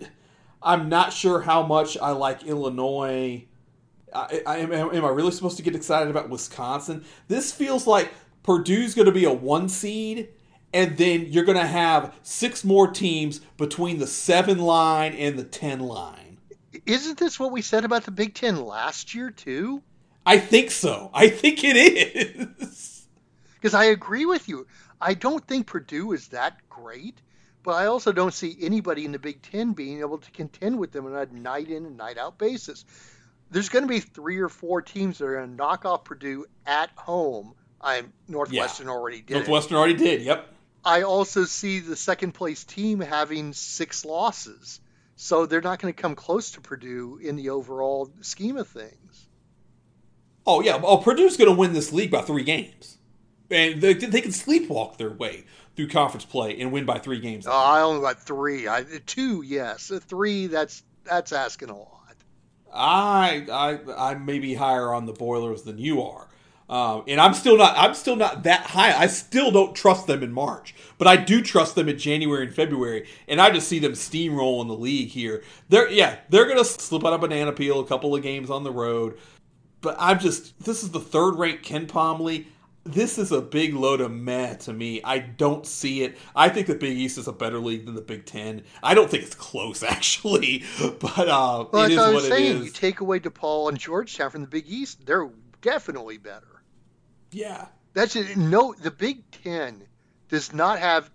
[0.63, 3.45] I'm not sure how much I like Illinois.
[4.15, 7.05] I, I am, am I really supposed to get excited about Wisconsin?
[7.29, 10.29] This feels like Purdue's going to be a one seed,
[10.75, 15.45] and then you're going to have six more teams between the seven line and the
[15.45, 16.39] ten line.
[16.85, 19.83] Isn't this what we said about the Big Ten last year, too?
[20.27, 21.11] I think so.
[21.15, 22.91] I think it is.
[23.55, 24.67] Because I agree with you.
[25.01, 27.23] I don't think Purdue is that great,
[27.63, 30.93] but I also don't see anybody in the Big Ten being able to contend with
[30.93, 32.85] them on a night in and night out basis.
[33.51, 36.45] There's going to be three or four teams that are going to knock off Purdue
[36.67, 37.55] at home.
[37.81, 39.31] I'm Northwestern already did.
[39.31, 39.35] it.
[39.39, 40.21] Northwestern already did.
[40.21, 40.54] Yep.
[40.85, 44.81] I also see the second place team having six losses.
[45.17, 49.29] So they're not going to come close to Purdue in the overall scheme of things.
[50.47, 50.81] Oh yeah.
[50.83, 52.99] Oh, Purdue's going to win this league by three games,
[53.51, 57.47] and they, they can sleepwalk their way through conference play and win by three games.
[57.47, 58.69] Uh, I only got three.
[58.69, 60.49] I two, yes, three.
[60.49, 62.17] That's that's asking a lot.
[62.73, 66.29] I I I may be higher on the Boilers than you are.
[66.69, 67.75] Um, and I'm still not.
[67.77, 68.99] I'm still not that high.
[68.99, 72.55] I still don't trust them in March, but I do trust them in January and
[72.55, 73.07] February.
[73.29, 75.43] And I just see them steamrolling the league here.
[75.69, 78.73] They're yeah, they're gonna slip out a banana peel a couple of games on the
[78.73, 79.19] road.
[79.83, 80.59] But I'm just.
[80.65, 82.49] This is the third ranked Ken Palmley.
[82.85, 85.01] This is a big load of meh to me.
[85.05, 86.19] I don't see it.
[86.37, 88.63] I think the Big East is a better league than the Big Ten.
[88.83, 92.29] I don't think it's close actually, but uh, Well, it is I what was it
[92.29, 95.31] saying, you take away DePaul and Georgetown from the Big East, they're
[95.63, 96.54] definitely better.
[97.35, 97.67] Yeah.
[97.95, 98.37] That's it.
[98.37, 99.83] No, the Big Ten
[100.29, 101.11] does not have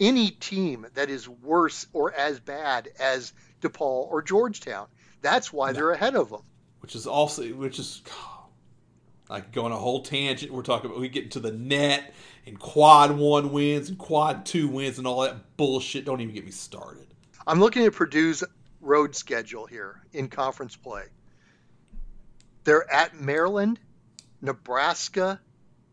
[0.00, 4.88] any team that is worse or as bad as DePaul or Georgetown.
[5.20, 6.42] That's why they're ahead of them.
[6.80, 8.02] which is also which is
[9.28, 10.52] like going a whole tangent.
[10.52, 12.12] We're talking about we get into the net
[12.44, 16.04] and quad one wins and quad two wins and all that bullshit.
[16.04, 17.06] Don't even get me started.
[17.46, 18.42] I'm looking at Purdue's
[18.80, 21.04] road schedule here in conference play.
[22.64, 23.78] They're at Maryland,
[24.40, 25.40] Nebraska,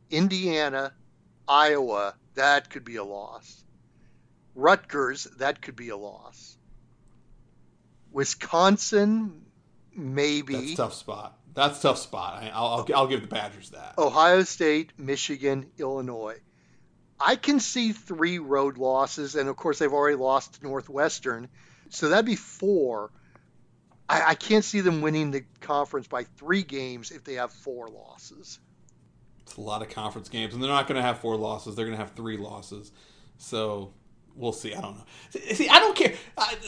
[0.10, 0.94] Indiana,
[1.48, 2.16] Iowa.
[2.36, 3.64] That could be a loss.
[4.56, 5.26] Rutgers.
[5.38, 6.58] That could be a loss.
[8.12, 9.46] Wisconsin,
[9.96, 10.54] maybe.
[10.56, 11.38] That's a tough spot.
[11.54, 12.42] That's a tough spot.
[12.44, 13.96] I, I'll, I'll I'll give the Badgers that.
[13.98, 16.38] Ohio State, Michigan, Illinois.
[17.20, 21.50] I can see three road losses, and of course they've already lost to Northwestern,
[21.90, 23.12] so that'd be four.
[24.08, 27.90] I, I can't see them winning the conference by three games if they have four
[27.90, 28.60] losses.
[29.50, 31.76] It's a lot of conference games, and they're not going to have four losses.
[31.76, 32.92] They're going to have three losses.
[33.40, 33.94] So
[34.36, 34.76] we'll see.
[34.76, 35.06] I don't know.
[35.54, 36.14] See, I don't care.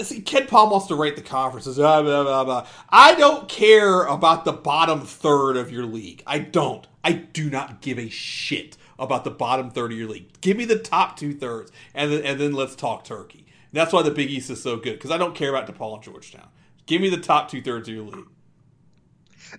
[0.01, 1.75] See, KenPom wants to rate the conferences.
[1.77, 2.67] Blah, blah, blah.
[2.89, 6.23] I don't care about the bottom third of your league.
[6.25, 6.87] I don't.
[7.03, 10.41] I do not give a shit about the bottom third of your league.
[10.41, 13.45] Give me the top two thirds, and then, and then let's talk turkey.
[13.71, 16.03] That's why the Big East is so good because I don't care about DePaul and
[16.03, 16.47] Georgetown.
[16.87, 18.25] Give me the top two thirds of your league.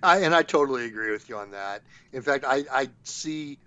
[0.01, 1.83] I, and I totally agree with you on that.
[2.11, 3.59] In fact, I, I see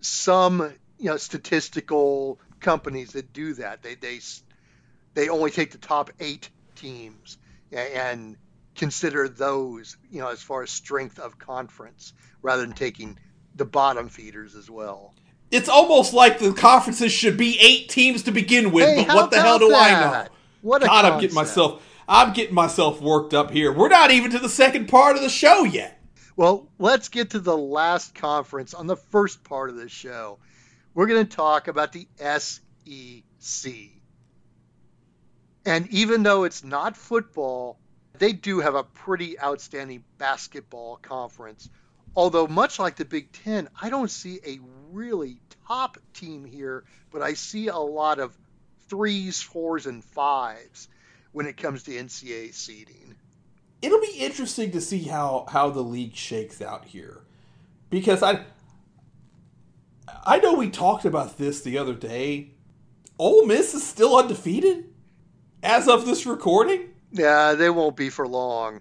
[0.00, 3.82] some you know statistical companies that do that.
[3.82, 4.20] They they
[5.14, 7.38] they only take the top eight teams
[7.72, 8.36] and
[8.74, 12.12] consider those you know as far as strength of conference
[12.42, 13.18] rather than taking
[13.54, 15.14] the bottom feeders as well.
[15.50, 19.30] It's almost like the conferences should be eight teams to begin with, Hey, but what
[19.30, 20.26] the hell do I know?
[20.60, 23.72] What a God, I'm getting myself I'm getting myself worked up here.
[23.72, 26.00] We're not even to the second part of the show yet.
[26.36, 30.38] Well, let's get to the last conference on the first part of this show.
[30.94, 33.72] We're going to talk about the SEC.
[35.64, 37.78] And even though it's not football,
[38.18, 41.68] they do have a pretty outstanding basketball conference.
[42.14, 44.60] Although, much like the Big Ten, I don't see a
[44.92, 48.36] really top team here, but I see a lot of
[48.88, 50.88] threes, fours, and fives
[51.36, 53.14] when it comes to NCAA seeding.
[53.82, 57.24] It'll be interesting to see how how the league shakes out here.
[57.90, 58.46] Because I
[60.24, 62.52] I know we talked about this the other day.
[63.18, 64.94] Ole Miss is still undefeated
[65.62, 66.88] as of this recording.
[67.12, 68.80] Yeah, they won't be for long.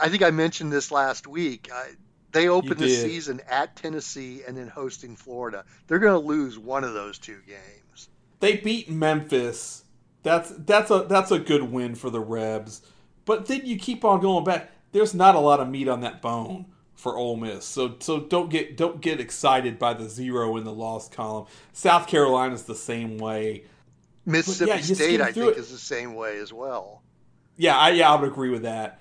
[0.00, 1.70] I think I mentioned this last week.
[1.74, 1.94] I,
[2.30, 5.64] they opened the season at Tennessee and then hosting Florida.
[5.88, 8.08] They're going to lose one of those two games.
[8.38, 9.82] They beat Memphis.
[10.22, 12.82] That's that's a that's a good win for the Rebs.
[13.24, 14.70] But then you keep on going back.
[14.92, 17.64] There's not a lot of meat on that bone for Ole Miss.
[17.64, 21.46] So so don't get don't get excited by the zero in the loss column.
[21.72, 23.64] South Carolina's the same way.
[24.26, 25.58] Mississippi yeah, State, I think, it.
[25.58, 27.02] is the same way as well.
[27.56, 29.00] Yeah, I, yeah, I would agree with that.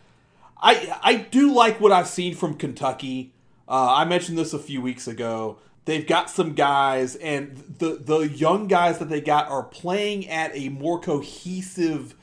[0.57, 3.33] I I do like what I've seen from Kentucky.
[3.67, 5.59] Uh, I mentioned this a few weeks ago.
[5.89, 10.51] They've got some guys, and the the young guys that they got are playing at
[10.53, 12.13] a more cohesive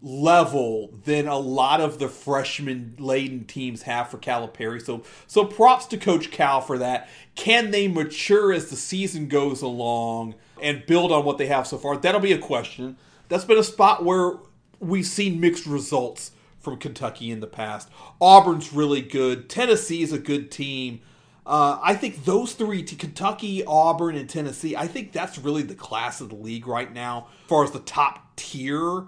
[0.00, 4.82] level than a lot of the freshman laden teams have for Calipari.
[4.82, 7.10] So so props to Coach Cal for that.
[7.34, 11.76] Can they mature as the season goes along and build on what they have so
[11.76, 11.98] far?
[11.98, 12.96] That'll be a question.
[13.28, 14.38] That's been a spot where
[14.80, 16.30] we've seen mixed results
[16.60, 17.90] from Kentucky in the past.
[18.22, 19.50] Auburn's really good.
[19.50, 21.02] Tennessee is a good team.
[21.46, 26.20] Uh, I think those three, Kentucky, Auburn, and Tennessee, I think that's really the class
[26.20, 29.04] of the league right now, as far as the top tier.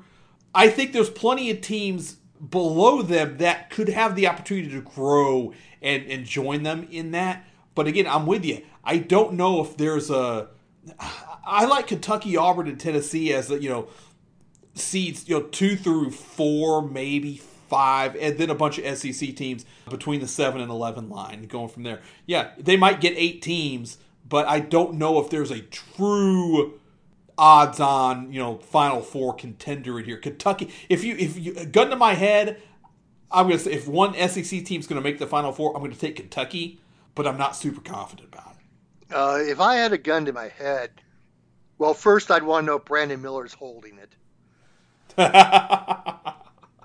[0.55, 2.16] I think there's plenty of teams
[2.51, 7.45] below them that could have the opportunity to grow and, and join them in that.
[7.74, 8.62] But again, I'm with you.
[8.84, 10.49] I don't know if there's a.
[11.47, 13.89] I like Kentucky, Auburn, and Tennessee as you know
[14.74, 19.64] seeds, you know, two through four, maybe five, and then a bunch of SEC teams
[19.88, 22.00] between the seven and eleven line, going from there.
[22.26, 23.98] Yeah, they might get eight teams,
[24.28, 26.78] but I don't know if there's a true
[27.38, 30.16] odds on you know final four contender in here.
[30.18, 32.60] Kentucky, if you if you gun to my head,
[33.30, 36.16] I'm gonna say if one SEC team's gonna make the final four, I'm gonna take
[36.16, 36.80] Kentucky,
[37.14, 39.14] but I'm not super confident about it.
[39.14, 40.90] Uh, if I had a gun to my head,
[41.78, 44.14] well, first I'd want to know if Brandon Miller's holding it.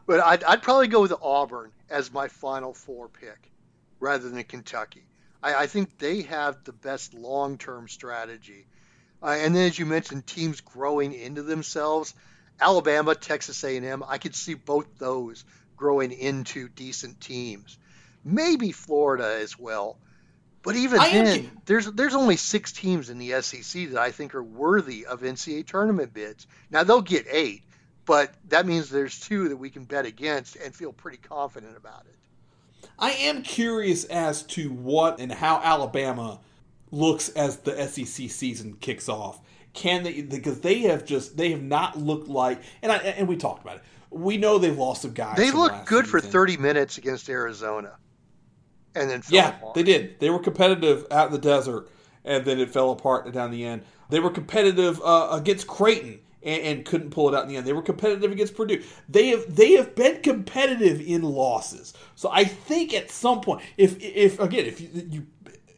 [0.06, 3.52] But I'd, I'd probably go with Auburn as my final four pick
[4.00, 5.04] rather than Kentucky.
[5.42, 8.66] I, I think they have the best long term strategy.
[9.22, 12.14] Uh, and then, as you mentioned, teams growing into themselves.
[12.60, 15.44] Alabama, Texas A&M, I could see both those
[15.76, 17.78] growing into decent teams.
[18.24, 19.98] Maybe Florida as well.
[20.62, 24.34] But even I then, there's there's only six teams in the SEC that I think
[24.34, 26.48] are worthy of NCAA tournament bids.
[26.72, 27.64] Now they'll get eight,
[28.06, 32.06] but that means there's two that we can bet against and feel pretty confident about
[32.06, 32.90] it.
[33.00, 36.40] I am curious as to what and how Alabama
[36.92, 39.40] looks as the SEC season kicks off.
[39.74, 43.38] Can they because they have just they have not looked like and I and we
[43.38, 43.84] talked about it.
[44.12, 45.38] We know they've lost some guys.
[45.38, 47.98] They looked good for 30 minutes against Arizona,
[48.94, 49.74] and then fell Yeah, apart.
[49.74, 50.20] they did.
[50.20, 51.90] They were competitive out in the desert,
[52.24, 53.82] and then it fell apart down the end.
[54.10, 57.66] They were competitive uh, against Creighton and, and couldn't pull it out in the end.
[57.66, 58.84] They were competitive against Purdue.
[59.10, 61.94] They have they have been competitive in losses.
[62.16, 65.28] So I think at some point, if if again, if you, you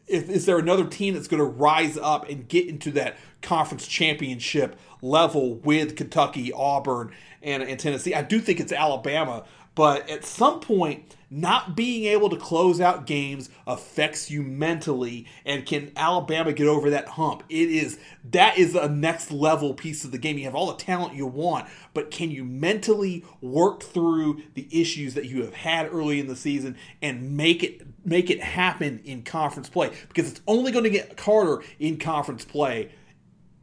[0.06, 3.86] if is there another team that's going to rise up and get into that conference
[3.86, 7.12] championship level with Kentucky, Auburn,
[7.42, 8.14] and, and Tennessee?
[8.14, 9.44] I do think it's Alabama.
[9.74, 15.26] But at some point, not being able to close out games affects you mentally.
[15.44, 17.42] And can Alabama get over that hump?
[17.48, 17.98] It is
[18.30, 20.38] that is a next level piece of the game.
[20.38, 25.14] You have all the talent you want, but can you mentally work through the issues
[25.14, 29.22] that you have had early in the season and make it make it happen in
[29.22, 29.90] conference play?
[30.08, 32.90] Because it's only going to get harder in conference play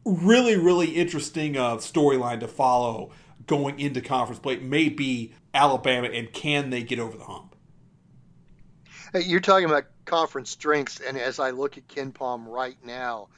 [0.05, 3.11] really, really interesting uh, storyline to follow
[3.47, 7.52] going into conference play may be Alabama and can they get over the hump?
[9.13, 13.29] You're talking about conference strengths, and as I look at KenPom right now,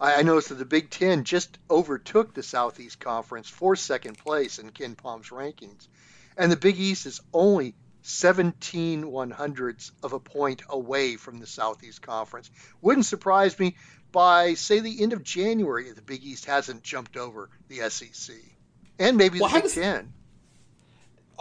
[0.00, 4.58] I I noticed that the Big Ten just overtook the Southeast Conference for second place
[4.58, 5.88] in KenPom's rankings.
[6.36, 11.46] And the Big East is only 17 one hundredths of a point away from the
[11.46, 12.50] Southeast Conference.
[12.80, 13.76] Wouldn't surprise me
[14.10, 18.34] by, say, the end of January if the Big East hasn't jumped over the SEC.
[18.98, 20.12] And maybe Well, the Big does- Ten.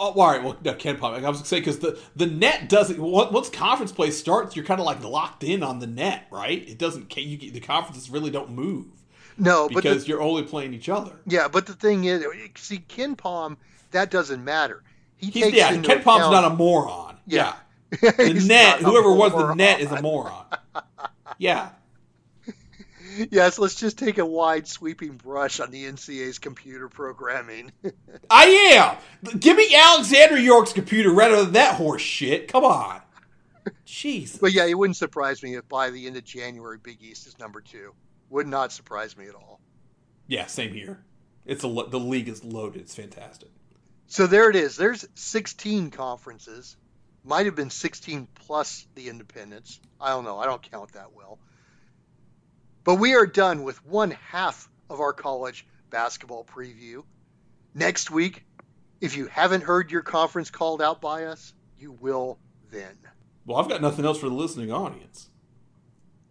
[0.04, 0.44] Oh, all right.
[0.44, 1.04] Well, no, KenPom.
[1.04, 2.98] I was gonna say because the the net doesn't.
[3.00, 6.68] Once conference play starts, you're kind of like locked in on the net, right?
[6.68, 7.16] It doesn't.
[7.16, 8.88] You, the conferences really don't move
[9.38, 11.12] No, but the, because you're only playing each other.
[11.28, 12.26] Yeah, but the thing is,
[12.56, 13.58] see, KenPom,
[13.92, 14.82] that doesn't matter.
[15.18, 17.18] He He's, takes yeah, KenPom's account, not a moron.
[17.28, 17.54] Yeah.
[18.02, 18.80] Yeah, the net.
[18.80, 20.46] Whoever was the net is a moron.
[21.38, 21.70] Yeah.
[23.32, 27.72] Yes, let's just take a wide sweeping brush on the NCAA's computer programming.
[28.30, 29.40] I am.
[29.40, 32.48] Give me Alexander York's computer rather than that horse shit.
[32.48, 33.02] Come on.
[33.86, 34.40] Jeez.
[34.40, 37.38] but yeah, it wouldn't surprise me if by the end of January, Big East is
[37.38, 37.94] number two.
[38.30, 39.60] Would not surprise me at all.
[40.28, 41.04] Yeah, same here.
[41.46, 42.82] It's a lo- the league is loaded.
[42.82, 43.50] It's fantastic.
[44.08, 44.78] So there it is.
[44.78, 46.76] There's 16 conferences.
[47.24, 49.80] Might have been 16 plus the independents.
[50.00, 50.40] I don't know.
[50.40, 51.38] I don't count that well.
[52.84, 57.04] But we are done with one half of our college basketball preview.
[57.76, 58.44] Next week,
[59.00, 62.40] if you haven't heard your conference called out by us, you will
[62.72, 62.98] then.
[63.46, 65.30] Well, I've got nothing else for the listening audience.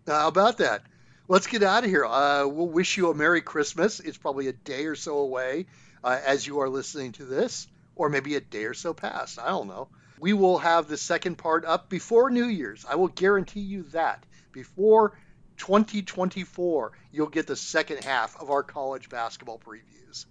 [0.07, 0.83] How about that?
[1.29, 2.05] Let's get out of here.
[2.05, 4.01] Uh, we'll wish you a Merry Christmas.
[4.01, 5.67] It's probably a day or so away
[6.03, 9.39] uh, as you are listening to this, or maybe a day or so past.
[9.39, 9.89] I don't know.
[10.19, 12.85] We will have the second part up before New Year's.
[12.89, 14.25] I will guarantee you that.
[14.53, 15.17] Before
[15.61, 20.25] 2024, you'll get the second half of our college basketball previews.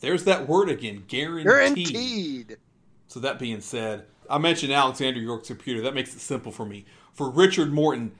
[0.00, 1.46] There's that word again, guaranteed.
[1.46, 2.56] Guaranteed.
[3.08, 5.82] So that being said, I mentioned Alexander York's computer.
[5.82, 6.84] That makes it simple for me.
[7.12, 8.12] For Richard Morton,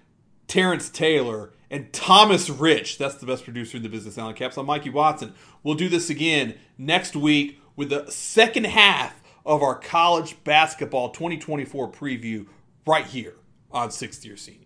[0.49, 4.57] Terrence Taylor, and Thomas Rich, that's the best producer in the business, Alan Caps.
[4.57, 5.35] I'm Mikey Watson.
[5.63, 11.93] We'll do this again next week with the second half of our college basketball 2024
[11.93, 12.47] preview
[12.87, 13.35] right here
[13.71, 14.64] on Sixth Year Senior.